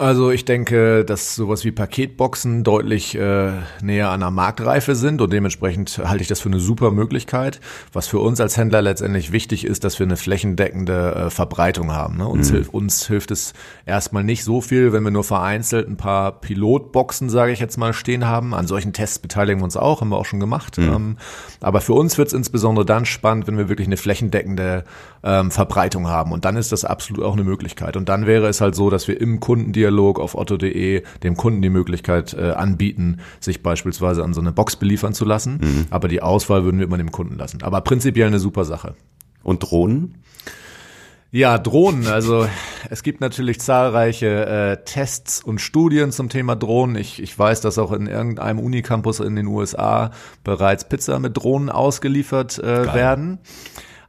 Also 0.00 0.30
ich 0.30 0.46
denke, 0.46 1.04
dass 1.04 1.34
sowas 1.34 1.62
wie 1.66 1.72
Paketboxen 1.72 2.64
deutlich 2.64 3.14
äh, 3.18 3.52
näher 3.82 4.08
an 4.08 4.20
der 4.20 4.30
Marktreife 4.30 4.94
sind 4.94 5.20
und 5.20 5.30
dementsprechend 5.30 5.98
halte 6.02 6.22
ich 6.22 6.28
das 6.28 6.40
für 6.40 6.48
eine 6.48 6.58
super 6.58 6.90
Möglichkeit. 6.90 7.60
Was 7.92 8.06
für 8.06 8.18
uns 8.18 8.40
als 8.40 8.56
Händler 8.56 8.80
letztendlich 8.80 9.30
wichtig 9.30 9.66
ist, 9.66 9.84
dass 9.84 9.98
wir 9.98 10.06
eine 10.06 10.16
flächendeckende 10.16 11.14
äh, 11.14 11.30
Verbreitung 11.30 11.92
haben. 11.92 12.16
Ne? 12.16 12.26
Uns, 12.26 12.48
mhm. 12.48 12.54
hilft, 12.54 12.72
uns 12.72 13.06
hilft 13.08 13.30
es 13.30 13.52
erstmal 13.84 14.24
nicht 14.24 14.42
so 14.42 14.62
viel, 14.62 14.94
wenn 14.94 15.02
wir 15.02 15.10
nur 15.10 15.22
vereinzelt 15.22 15.86
ein 15.86 15.98
paar 15.98 16.40
Pilotboxen, 16.40 17.28
sage 17.28 17.52
ich 17.52 17.60
jetzt 17.60 17.76
mal, 17.76 17.92
stehen 17.92 18.26
haben. 18.26 18.54
An 18.54 18.66
solchen 18.66 18.94
Tests 18.94 19.18
beteiligen 19.18 19.60
wir 19.60 19.64
uns 19.64 19.76
auch, 19.76 20.00
haben 20.00 20.08
wir 20.08 20.16
auch 20.16 20.24
schon 20.24 20.40
gemacht. 20.40 20.78
Mhm. 20.78 20.92
Ähm, 20.94 21.16
aber 21.60 21.82
für 21.82 21.92
uns 21.92 22.16
wird 22.16 22.28
es 22.28 22.32
insbesondere 22.32 22.86
dann 22.86 23.04
spannend, 23.04 23.46
wenn 23.46 23.58
wir 23.58 23.68
wirklich 23.68 23.86
eine 23.86 23.98
flächendeckende 23.98 24.84
ähm, 25.22 25.50
Verbreitung 25.50 26.08
haben. 26.08 26.32
Und 26.32 26.46
dann 26.46 26.56
ist 26.56 26.72
das 26.72 26.86
absolut 26.86 27.22
auch 27.22 27.34
eine 27.34 27.44
Möglichkeit. 27.44 27.98
Und 27.98 28.08
dann 28.08 28.24
wäre 28.24 28.48
es 28.48 28.62
halt 28.62 28.74
so, 28.74 28.88
dass 28.88 29.06
wir 29.06 29.20
im 29.20 29.40
Kundendialog 29.40 29.89
auf 30.18 30.34
otto.de 30.34 31.02
dem 31.22 31.36
Kunden 31.36 31.62
die 31.62 31.70
Möglichkeit 31.70 32.34
äh, 32.34 32.50
anbieten, 32.50 33.18
sich 33.40 33.62
beispielsweise 33.62 34.24
an 34.24 34.34
so 34.34 34.40
eine 34.40 34.52
Box 34.52 34.76
beliefern 34.76 35.14
zu 35.14 35.24
lassen. 35.24 35.58
Mhm. 35.62 35.86
Aber 35.90 36.08
die 36.08 36.22
Auswahl 36.22 36.64
würden 36.64 36.78
wir 36.78 36.86
immer 36.86 36.98
dem 36.98 37.12
Kunden 37.12 37.36
lassen. 37.36 37.62
Aber 37.62 37.80
prinzipiell 37.80 38.26
eine 38.26 38.40
super 38.40 38.64
Sache. 38.64 38.94
Und 39.42 39.60
Drohnen? 39.60 40.16
Ja, 41.32 41.58
Drohnen. 41.58 42.08
Also 42.08 42.48
es 42.88 43.04
gibt 43.04 43.20
natürlich 43.20 43.60
zahlreiche 43.60 44.46
äh, 44.46 44.84
Tests 44.84 45.42
und 45.42 45.60
Studien 45.60 46.10
zum 46.10 46.28
Thema 46.28 46.56
Drohnen. 46.56 46.96
Ich, 46.96 47.22
ich 47.22 47.38
weiß, 47.38 47.60
dass 47.60 47.78
auch 47.78 47.92
in 47.92 48.08
irgendeinem 48.08 48.58
Unicampus 48.58 49.20
in 49.20 49.36
den 49.36 49.46
USA 49.46 50.10
bereits 50.42 50.88
Pizza 50.88 51.20
mit 51.20 51.36
Drohnen 51.36 51.70
ausgeliefert 51.70 52.58
äh, 52.58 52.92
werden. 52.92 53.38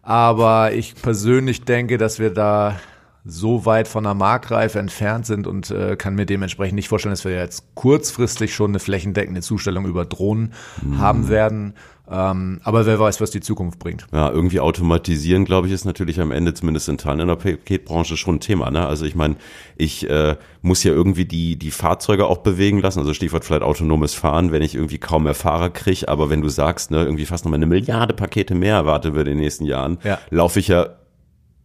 Aber 0.02 0.74
ich 0.74 0.96
persönlich 0.96 1.64
denke, 1.64 2.00
dass 2.00 2.18
wir 2.18 2.32
da 2.32 2.80
so 3.24 3.66
weit 3.66 3.88
von 3.88 4.04
der 4.04 4.16
Marktreife 4.16 4.80
entfernt 4.80 5.26
sind 5.26 5.46
und 5.46 5.70
äh, 5.70 5.96
kann 5.96 6.16
mir 6.16 6.26
dementsprechend 6.26 6.76
nicht 6.76 6.88
vorstellen, 6.88 7.14
dass 7.14 7.26
wir 7.26 7.36
jetzt 7.36 7.76
kurzfristig 7.76 8.54
schon 8.54 8.72
eine 8.72 8.80
flächendeckende 8.80 9.42
Zustellung 9.42 9.86
über 9.86 10.06
Drohnen 10.06 10.54
mhm. 10.82 10.98
haben 10.98 11.30
werden. 11.30 11.74
Ähm, 12.10 12.60
aber 12.64 12.86
wer 12.86 13.00
weiß, 13.00 13.22
was 13.22 13.32
die 13.32 13.40
Zukunft 13.40 13.80
bringt. 13.80 14.06
Ja, 14.12 14.30
irgendwie 14.30 14.60
automatisieren, 14.60 15.46
glaube 15.46 15.68
ich, 15.68 15.74
ist 15.74 15.86
natürlich 15.86 16.20
am 16.20 16.32
Ende 16.32 16.54
zumindest 16.54 16.90
in 16.90 16.98
Teilen 16.98 17.22
in 17.22 17.28
der 17.28 17.38
Paketbranche 17.38 18.18
schon 18.18 18.36
ein 18.36 18.40
Thema. 18.42 18.70
Ne? 18.70 18.86
Also 18.86 19.06
ich 19.06 19.16
meine, 19.16 19.38
ich 19.78 20.10
äh, 20.10 20.36
muss 20.62 20.84
ja 20.84 20.92
irgendwie 20.92 21.24
die, 21.24 21.58
die 21.58 21.72
Fahrzeuge 21.72 22.26
auch 22.26 22.40
bewegen 22.40 22.82
lassen. 22.82 23.00
Also 23.00 23.14
Stichwort 23.14 23.46
vielleicht 23.46 23.62
autonomes 23.62 24.14
Fahren, 24.14 24.52
wenn 24.52 24.62
ich 24.62 24.76
irgendwie 24.76 24.98
kaum 24.98 25.24
mehr 25.24 25.36
Fahrer 25.36 25.70
kriege. 25.70 26.10
Aber 26.10 26.30
wenn 26.30 26.42
du 26.42 26.50
sagst, 26.50 26.92
ne, 26.92 27.04
irgendwie 27.04 27.26
fast 27.26 27.46
noch 27.46 27.52
mal 27.52 27.56
eine 27.56 27.68
Milliarde 27.68 28.14
Pakete 28.14 28.56
mehr 28.56 28.76
erwartet 28.76 29.14
wird 29.14 29.28
in 29.28 29.36
den 29.36 29.44
nächsten 29.44 29.64
Jahren, 29.64 30.00
ja. 30.04 30.20
laufe 30.32 30.60
ich 30.60 30.68
ja 30.68 30.90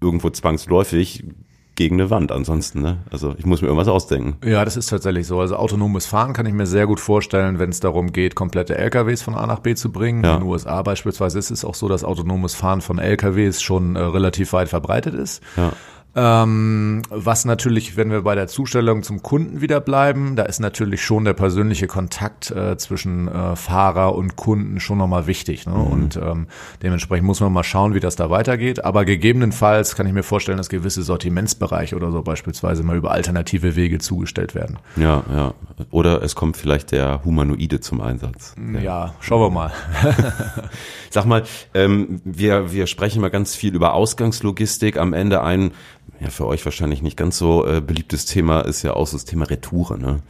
irgendwo 0.00 0.30
zwangsläufig 0.30 1.24
gegen 1.76 2.00
eine 2.00 2.10
Wand 2.10 2.32
ansonsten. 2.32 2.80
Ne? 2.80 2.98
Also 3.10 3.34
ich 3.38 3.46
muss 3.46 3.62
mir 3.62 3.68
irgendwas 3.68 3.88
ausdenken. 3.88 4.36
Ja, 4.44 4.64
das 4.64 4.76
ist 4.76 4.88
tatsächlich 4.88 5.26
so. 5.26 5.38
Also 5.38 5.56
autonomes 5.56 6.06
Fahren 6.06 6.32
kann 6.32 6.46
ich 6.46 6.54
mir 6.54 6.66
sehr 6.66 6.86
gut 6.86 7.00
vorstellen, 7.00 7.58
wenn 7.58 7.70
es 7.70 7.80
darum 7.80 8.12
geht, 8.12 8.34
komplette 8.34 8.76
LKWs 8.76 9.22
von 9.22 9.34
A 9.34 9.46
nach 9.46 9.60
B 9.60 9.74
zu 9.74 9.92
bringen. 9.92 10.24
Ja. 10.24 10.34
In 10.34 10.40
den 10.40 10.48
USA 10.48 10.82
beispielsweise 10.82 11.38
ist 11.38 11.50
es 11.50 11.64
auch 11.64 11.74
so, 11.74 11.88
dass 11.88 12.02
autonomes 12.02 12.54
Fahren 12.54 12.80
von 12.80 12.98
LKWs 12.98 13.62
schon 13.62 13.94
äh, 13.94 14.00
relativ 14.00 14.52
weit 14.52 14.68
verbreitet 14.68 15.14
ist. 15.14 15.42
Ja. 15.56 15.72
Ähm, 16.18 17.02
was 17.10 17.44
natürlich, 17.44 17.98
wenn 17.98 18.10
wir 18.10 18.22
bei 18.22 18.34
der 18.34 18.48
Zustellung 18.48 19.02
zum 19.02 19.22
Kunden 19.22 19.60
wieder 19.60 19.80
bleiben, 19.80 20.34
da 20.34 20.44
ist 20.44 20.60
natürlich 20.60 21.04
schon 21.04 21.26
der 21.26 21.34
persönliche 21.34 21.86
Kontakt 21.86 22.50
äh, 22.50 22.78
zwischen 22.78 23.28
äh, 23.28 23.54
Fahrer 23.54 24.14
und 24.14 24.34
Kunden 24.34 24.80
schon 24.80 24.96
nochmal 24.96 25.26
wichtig. 25.26 25.66
Ne? 25.66 25.74
Mhm. 25.74 25.86
Und 25.86 26.16
ähm, 26.16 26.46
dementsprechend 26.82 27.26
muss 27.26 27.40
man 27.40 27.52
mal 27.52 27.64
schauen, 27.64 27.92
wie 27.92 28.00
das 28.00 28.16
da 28.16 28.30
weitergeht. 28.30 28.82
Aber 28.82 29.04
gegebenenfalls 29.04 29.94
kann 29.94 30.06
ich 30.06 30.14
mir 30.14 30.22
vorstellen, 30.22 30.56
dass 30.56 30.70
gewisse 30.70 31.02
Sortimentsbereiche 31.02 31.94
oder 31.94 32.10
so 32.10 32.22
beispielsweise 32.22 32.82
mal 32.82 32.96
über 32.96 33.10
alternative 33.10 33.76
Wege 33.76 33.98
zugestellt 33.98 34.54
werden. 34.54 34.78
Ja, 34.96 35.22
ja. 35.30 35.52
Oder 35.90 36.22
es 36.22 36.34
kommt 36.34 36.56
vielleicht 36.56 36.92
der 36.92 37.24
Humanoide 37.26 37.80
zum 37.80 38.00
Einsatz. 38.00 38.54
Ja, 38.72 38.80
ja 38.80 39.14
schauen 39.20 39.42
wir 39.42 39.50
mal. 39.50 39.72
Sag 41.10 41.26
mal, 41.26 41.42
ähm, 41.74 42.22
wir, 42.24 42.72
wir 42.72 42.86
sprechen 42.86 43.20
mal 43.20 43.30
ganz 43.30 43.54
viel 43.54 43.74
über 43.74 43.92
Ausgangslogistik. 43.92 44.96
Am 44.96 45.12
Ende 45.12 45.42
ein 45.42 45.72
ja 46.20 46.30
für 46.30 46.46
euch 46.46 46.64
wahrscheinlich 46.64 47.02
nicht 47.02 47.16
ganz 47.16 47.38
so 47.38 47.66
äh, 47.66 47.80
beliebtes 47.80 48.26
Thema 48.26 48.60
ist 48.60 48.82
ja 48.82 48.94
auch 48.94 49.06
so 49.06 49.16
das 49.16 49.24
Thema 49.24 49.48
Retoure. 49.48 49.98
Ne? 49.98 50.22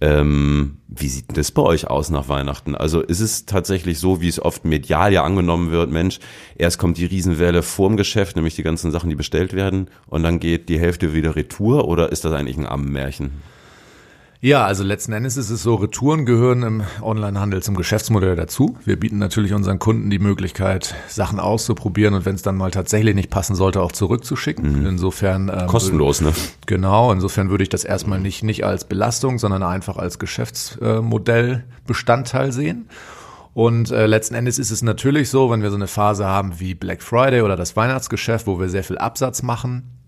Ähm, 0.00 0.78
wie 0.88 1.08
sieht 1.08 1.28
denn 1.28 1.36
das 1.36 1.50
bei 1.50 1.62
euch 1.62 1.88
aus 1.88 2.10
nach 2.10 2.28
Weihnachten? 2.28 2.74
Also 2.74 3.00
ist 3.00 3.20
es 3.20 3.46
tatsächlich 3.46 3.98
so, 3.98 4.20
wie 4.20 4.28
es 4.28 4.40
oft 4.40 4.64
medial 4.64 5.12
ja 5.12 5.24
angenommen 5.24 5.70
wird, 5.70 5.90
Mensch, 5.90 6.20
erst 6.56 6.78
kommt 6.78 6.98
die 6.98 7.06
Riesenwelle 7.06 7.62
vorm 7.62 7.96
Geschäft, 7.96 8.36
nämlich 8.36 8.54
die 8.54 8.62
ganzen 8.62 8.90
Sachen, 8.90 9.10
die 9.10 9.16
bestellt 9.16 9.52
werden, 9.52 9.88
und 10.06 10.22
dann 10.22 10.40
geht 10.40 10.68
die 10.68 10.78
Hälfte 10.78 11.14
wieder 11.14 11.36
Retour 11.36 11.88
oder 11.88 12.12
ist 12.12 12.24
das 12.24 12.32
eigentlich 12.32 12.56
ein 12.56 12.66
Ammenmärchen? 12.66 13.32
Ja, 14.44 14.66
also 14.66 14.84
letzten 14.84 15.14
Endes 15.14 15.38
ist 15.38 15.48
es 15.48 15.62
so, 15.62 15.76
Retouren 15.76 16.26
gehören 16.26 16.64
im 16.64 16.82
Onlinehandel 17.00 17.62
zum 17.62 17.76
Geschäftsmodell 17.76 18.36
dazu. 18.36 18.76
Wir 18.84 19.00
bieten 19.00 19.16
natürlich 19.16 19.54
unseren 19.54 19.78
Kunden 19.78 20.10
die 20.10 20.18
Möglichkeit, 20.18 20.94
Sachen 21.08 21.40
auszuprobieren 21.40 22.12
und 22.12 22.26
wenn 22.26 22.34
es 22.34 22.42
dann 22.42 22.54
mal 22.54 22.70
tatsächlich 22.70 23.14
nicht 23.14 23.30
passen 23.30 23.54
sollte, 23.54 23.80
auch 23.80 23.92
zurückzuschicken. 23.92 24.80
Mhm. 24.80 24.86
Insofern 24.86 25.48
ähm, 25.48 25.66
kostenlos, 25.66 26.20
ne? 26.20 26.34
Genau, 26.66 27.10
insofern 27.10 27.48
würde 27.48 27.62
ich 27.62 27.70
das 27.70 27.84
erstmal 27.84 28.20
nicht 28.20 28.42
nicht 28.42 28.66
als 28.66 28.84
Belastung, 28.84 29.38
sondern 29.38 29.62
einfach 29.62 29.96
als 29.96 30.18
Geschäftsmodell 30.18 31.64
Bestandteil 31.86 32.52
sehen. 32.52 32.90
Und 33.54 33.92
äh, 33.92 34.04
letzten 34.04 34.34
Endes 34.34 34.58
ist 34.58 34.70
es 34.70 34.82
natürlich 34.82 35.30
so, 35.30 35.50
wenn 35.50 35.62
wir 35.62 35.70
so 35.70 35.76
eine 35.76 35.86
Phase 35.86 36.26
haben 36.26 36.60
wie 36.60 36.74
Black 36.74 37.02
Friday 37.02 37.40
oder 37.40 37.56
das 37.56 37.76
Weihnachtsgeschäft, 37.76 38.46
wo 38.46 38.60
wir 38.60 38.68
sehr 38.68 38.84
viel 38.84 38.98
Absatz 38.98 39.42
machen, 39.42 40.03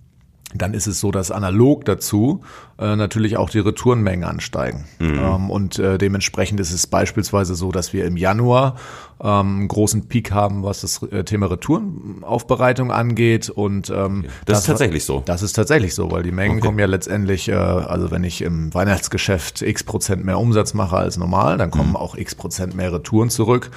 dann 0.58 0.74
ist 0.74 0.86
es 0.86 1.00
so, 1.00 1.10
dass 1.10 1.30
analog 1.30 1.84
dazu 1.84 2.42
äh, 2.78 2.96
natürlich 2.96 3.36
auch 3.36 3.50
die 3.50 3.58
Retourenmengen 3.58 4.24
ansteigen. 4.24 4.84
Mhm. 4.98 5.18
Ähm, 5.18 5.50
und 5.50 5.78
äh, 5.78 5.98
dementsprechend 5.98 6.60
ist 6.60 6.72
es 6.72 6.86
beispielsweise 6.86 7.54
so, 7.54 7.72
dass 7.72 7.92
wir 7.92 8.04
im 8.04 8.16
Januar 8.16 8.76
ähm, 9.20 9.58
einen 9.58 9.68
großen 9.68 10.08
Peak 10.08 10.30
haben, 10.30 10.62
was 10.62 10.82
das 10.82 11.02
äh, 11.02 11.24
Thema 11.24 11.50
Retourenaufbereitung 11.50 12.92
angeht. 12.92 13.48
Und 13.48 13.90
ähm, 13.90 14.24
das, 14.24 14.30
das, 14.44 14.58
ist 14.60 14.66
tatsächlich 14.66 15.04
so. 15.04 15.22
Das 15.24 15.42
ist 15.42 15.54
tatsächlich 15.54 15.94
so, 15.94 16.10
weil 16.10 16.22
die 16.22 16.32
Mengen 16.32 16.58
okay. 16.58 16.66
kommen 16.66 16.78
ja 16.78 16.86
letztendlich, 16.86 17.48
äh, 17.48 17.54
also 17.54 18.10
wenn 18.10 18.24
ich 18.24 18.42
im 18.42 18.74
Weihnachtsgeschäft 18.74 19.62
x 19.62 19.84
Prozent 19.84 20.24
mehr 20.24 20.38
Umsatz 20.38 20.74
mache 20.74 20.96
als 20.96 21.16
normal, 21.16 21.58
dann 21.58 21.70
kommen 21.70 21.90
mhm. 21.90 21.96
auch 21.96 22.16
x 22.16 22.34
Prozent 22.34 22.74
mehr 22.74 22.92
Retouren 22.92 23.30
zurück. 23.30 23.70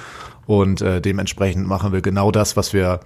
Und 0.46 0.82
äh, 0.82 1.00
dementsprechend 1.00 1.66
machen 1.66 1.92
wir 1.92 2.00
genau 2.00 2.32
das, 2.32 2.56
was 2.56 2.72
wir 2.72 3.00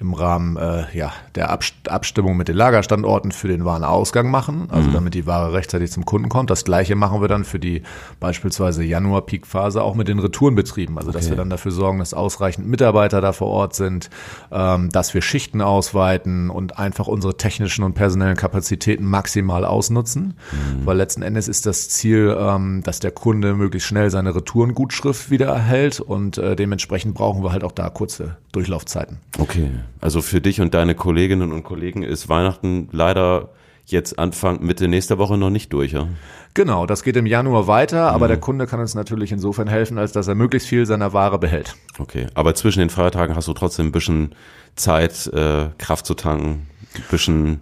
im 0.00 0.14
Rahmen 0.14 0.56
äh, 0.56 0.84
ja, 0.96 1.12
der 1.34 1.50
Abstimmung 1.50 2.36
mit 2.36 2.46
den 2.46 2.54
Lagerstandorten 2.54 3.32
für 3.32 3.48
den 3.48 3.64
Warenausgang 3.64 4.30
machen, 4.30 4.68
also 4.70 4.90
mhm. 4.90 4.92
damit 4.92 5.14
die 5.14 5.26
Ware 5.26 5.52
rechtzeitig 5.52 5.90
zum 5.90 6.04
Kunden 6.04 6.28
kommt. 6.28 6.50
Das 6.50 6.64
gleiche 6.64 6.94
machen 6.94 7.20
wir 7.20 7.26
dann 7.26 7.44
für 7.44 7.58
die 7.58 7.82
beispielsweise 8.20 8.84
Januar-Peak-Phase 8.84 9.82
auch 9.82 9.96
mit 9.96 10.06
den 10.06 10.20
Retourenbetrieben, 10.20 10.98
also 10.98 11.10
dass 11.10 11.24
okay. 11.24 11.32
wir 11.32 11.36
dann 11.36 11.50
dafür 11.50 11.72
sorgen, 11.72 11.98
dass 11.98 12.14
ausreichend 12.14 12.68
Mitarbeiter 12.68 13.20
da 13.20 13.32
vor 13.32 13.48
Ort 13.48 13.74
sind, 13.74 14.08
ähm, 14.52 14.88
dass 14.90 15.14
wir 15.14 15.22
Schichten 15.22 15.60
ausweiten 15.60 16.48
und 16.48 16.78
einfach 16.78 17.08
unsere 17.08 17.36
technischen 17.36 17.82
und 17.82 17.94
personellen 17.94 18.36
Kapazitäten 18.36 19.04
maximal 19.04 19.64
ausnutzen, 19.64 20.34
mhm. 20.52 20.86
weil 20.86 20.96
letzten 20.96 21.22
Endes 21.22 21.48
ist 21.48 21.66
das 21.66 21.88
Ziel, 21.88 22.36
ähm, 22.38 22.84
dass 22.84 23.00
der 23.00 23.10
Kunde 23.10 23.54
möglichst 23.54 23.88
schnell 23.88 24.10
seine 24.10 24.32
Retourengutschrift 24.32 25.28
wieder 25.30 25.48
erhält 25.48 25.98
und 25.98 26.38
äh, 26.38 26.54
dementsprechend 26.54 27.14
brauchen 27.14 27.42
wir 27.42 27.50
halt 27.50 27.64
auch 27.64 27.72
da 27.72 27.90
kurze 27.90 28.36
Durchlaufzeiten. 28.52 29.18
Okay. 29.38 29.70
Also 30.00 30.22
für 30.22 30.40
dich 30.40 30.60
und 30.60 30.74
deine 30.74 30.94
Kolleginnen 30.94 31.52
und 31.52 31.62
Kollegen 31.62 32.02
ist 32.02 32.28
Weihnachten 32.28 32.88
leider 32.92 33.50
jetzt 33.86 34.18
Anfang 34.18 34.62
Mitte 34.62 34.88
nächster 34.88 35.18
Woche 35.18 35.38
noch 35.38 35.50
nicht 35.50 35.72
durch, 35.72 35.92
ja? 35.92 36.08
Genau, 36.54 36.86
das 36.86 37.02
geht 37.02 37.16
im 37.16 37.26
Januar 37.26 37.66
weiter, 37.66 38.10
aber 38.10 38.26
mhm. 38.26 38.30
der 38.30 38.40
Kunde 38.40 38.66
kann 38.66 38.80
uns 38.80 38.94
natürlich 38.94 39.32
insofern 39.32 39.68
helfen, 39.68 39.98
als 39.98 40.12
dass 40.12 40.28
er 40.28 40.34
möglichst 40.34 40.68
viel 40.68 40.86
seiner 40.86 41.12
Ware 41.12 41.38
behält. 41.38 41.76
Okay, 41.98 42.26
aber 42.34 42.54
zwischen 42.54 42.80
den 42.80 42.90
Feiertagen 42.90 43.36
hast 43.36 43.48
du 43.48 43.52
trotzdem 43.52 43.86
ein 43.86 43.92
bisschen 43.92 44.34
Zeit, 44.76 45.26
äh, 45.28 45.68
Kraft 45.78 46.06
zu 46.06 46.14
tanken, 46.14 46.66
ein 46.94 47.04
bisschen 47.10 47.60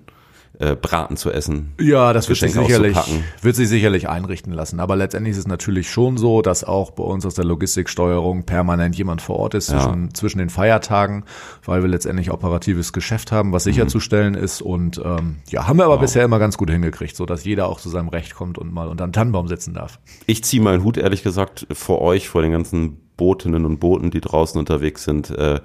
äh, 0.58 0.74
Braten 0.74 1.16
zu 1.16 1.30
essen. 1.30 1.74
Ja, 1.80 2.12
das 2.12 2.28
wird 2.28 2.38
sich, 2.38 2.52
sicherlich, 2.52 2.96
wird 3.42 3.56
sich 3.56 3.68
sicherlich 3.68 4.08
einrichten 4.08 4.52
lassen. 4.52 4.80
Aber 4.80 4.96
letztendlich 4.96 5.32
ist 5.32 5.38
es 5.38 5.46
natürlich 5.46 5.90
schon 5.90 6.16
so, 6.16 6.42
dass 6.42 6.64
auch 6.64 6.92
bei 6.92 7.04
uns 7.04 7.26
aus 7.26 7.34
der 7.34 7.44
Logistiksteuerung 7.44 8.44
permanent 8.44 8.96
jemand 8.96 9.22
vor 9.22 9.36
Ort 9.36 9.54
ist 9.54 9.70
ja. 9.70 9.80
zwischen, 9.80 10.14
zwischen 10.14 10.38
den 10.38 10.50
Feiertagen, 10.50 11.24
weil 11.64 11.82
wir 11.82 11.88
letztendlich 11.88 12.30
operatives 12.30 12.92
Geschäft 12.92 13.32
haben, 13.32 13.52
was 13.52 13.64
sicherzustellen 13.64 14.34
mhm. 14.34 14.44
ist. 14.44 14.62
Und 14.62 15.00
ähm, 15.04 15.36
ja, 15.48 15.66
haben 15.66 15.78
wir 15.78 15.84
aber 15.84 15.94
wow. 15.94 16.00
bisher 16.00 16.24
immer 16.24 16.38
ganz 16.38 16.56
gut 16.56 16.70
hingekriegt, 16.70 17.16
so 17.16 17.26
dass 17.26 17.44
jeder 17.44 17.68
auch 17.68 17.80
zu 17.80 17.88
seinem 17.88 18.08
Recht 18.08 18.34
kommt 18.34 18.58
und 18.58 18.72
mal 18.72 18.88
unter 18.88 19.04
einem 19.04 19.12
Tannenbaum 19.12 19.48
sitzen 19.48 19.74
darf. 19.74 19.98
Ich 20.26 20.42
ziehe 20.44 20.62
meinen 20.62 20.82
Hut 20.82 20.96
ehrlich 20.96 21.22
gesagt 21.22 21.66
vor 21.72 22.00
euch, 22.00 22.28
vor 22.28 22.42
den 22.42 22.52
ganzen 22.52 22.98
Botinnen 23.16 23.64
und 23.64 23.78
Boten, 23.78 24.10
die 24.10 24.20
draußen 24.20 24.58
unterwegs 24.58 25.04
sind. 25.04 25.30
Äh, 25.30 25.60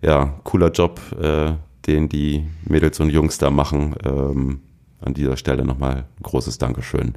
ja, 0.00 0.34
cooler 0.44 0.70
Job. 0.70 1.00
Äh, 1.20 1.52
den 1.88 2.08
die 2.08 2.44
Mädels 2.64 3.00
und 3.00 3.10
Jungs 3.10 3.38
da 3.38 3.50
machen. 3.50 3.96
Ähm, 4.04 4.60
an 5.00 5.14
dieser 5.14 5.36
Stelle 5.36 5.64
nochmal 5.64 6.04
ein 6.18 6.22
großes 6.22 6.58
Dankeschön. 6.58 7.14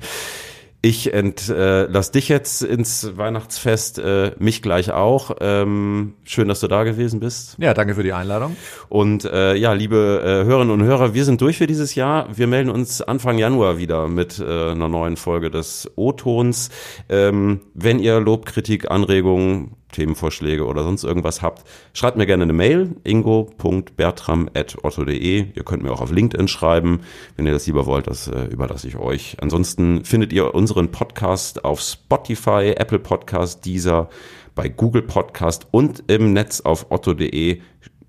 Ich 0.84 1.14
entlass 1.14 2.10
äh, 2.10 2.12
dich 2.12 2.28
jetzt 2.28 2.64
ins 2.64 3.16
Weihnachtsfest, 3.16 4.00
äh, 4.00 4.32
mich 4.40 4.64
gleich 4.64 4.92
auch. 4.92 5.36
Ähm, 5.40 6.16
schön, 6.24 6.48
dass 6.48 6.60
du 6.60 6.68
da 6.68 6.84
gewesen 6.84 7.20
bist. 7.20 7.56
Ja, 7.60 7.76
danke 7.76 7.94
für 7.94 8.02
die 8.02 8.14
Einladung. 8.14 8.56
Und 8.90 9.26
äh, 9.26 9.54
ja, 9.54 9.74
liebe 9.74 10.22
äh, 10.24 10.46
Hörerinnen 10.48 10.74
und 10.74 10.84
Hörer, 10.84 11.14
wir 11.14 11.24
sind 11.24 11.40
durch 11.40 11.60
für 11.60 11.68
dieses 11.68 11.94
Jahr. 11.94 12.36
Wir 12.36 12.48
melden 12.48 12.72
uns 12.72 13.04
Anfang 13.04 13.38
Januar 13.38 13.78
wieder 13.78 14.08
mit 14.08 14.40
äh, 14.40 14.72
einer 14.72 14.90
neuen 14.90 15.18
Folge 15.18 15.52
des 15.52 15.88
O-Tons. 15.98 16.72
Ähm, 17.10 17.62
wenn 17.76 18.00
ihr 18.00 18.20
Lob, 18.20 18.48
Kritik, 18.48 18.90
Anregungen, 18.90 19.76
Themenvorschläge 19.92 20.66
oder 20.66 20.84
sonst 20.84 21.04
irgendwas 21.04 21.42
habt, 21.42 21.68
schreibt 21.94 22.18
mir 22.18 22.26
gerne 22.26 22.44
eine 22.44 22.54
Mail, 22.54 22.96
ingo.bertram.otto.de. 23.04 25.46
Ihr 25.54 25.64
könnt 25.64 25.84
mir 25.84 25.92
auch 25.92 26.02
auf 26.02 26.12
LinkedIn 26.12 26.48
schreiben. 26.48 27.02
Wenn 27.36 27.46
ihr 27.46 27.54
das 27.54 27.68
lieber 27.68 27.86
wollt, 27.86 28.08
das 28.08 28.28
äh, 28.28 28.46
überlasse 28.46 28.88
ich 28.88 28.98
euch. 28.98 29.38
Ansonsten 29.42 30.06
findet 30.06 30.34
ihr 30.34 30.56
unseren 30.56 30.90
Podcast 30.92 31.66
auf 31.66 31.82
Spotify, 31.82 32.74
Apple 32.78 33.00
Podcast, 33.00 33.66
Deezer, 33.66 34.10
bei 34.56 34.70
Google 34.70 35.04
Podcast 35.04 35.68
und 35.72 36.04
im 36.08 36.34
Netz 36.34 36.62
auf 36.62 36.88
otto.de 36.90 37.62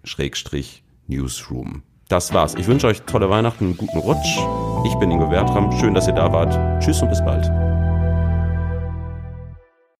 Schrägstrich 0.04 0.82
Newsroom. 1.06 1.82
Das 2.08 2.34
war's. 2.34 2.54
Ich 2.56 2.66
wünsche 2.66 2.88
euch 2.88 3.02
tolle 3.02 3.30
Weihnachten, 3.30 3.64
einen 3.64 3.76
guten 3.76 3.98
Rutsch. 3.98 4.38
Ich 4.84 4.94
bin 4.96 5.10
Ingo 5.10 5.28
Bertram. 5.28 5.72
Schön, 5.80 5.94
dass 5.94 6.08
ihr 6.08 6.14
da 6.14 6.32
wart. 6.32 6.82
Tschüss 6.82 7.00
und 7.00 7.08
bis 7.08 7.24
bald. 7.24 7.81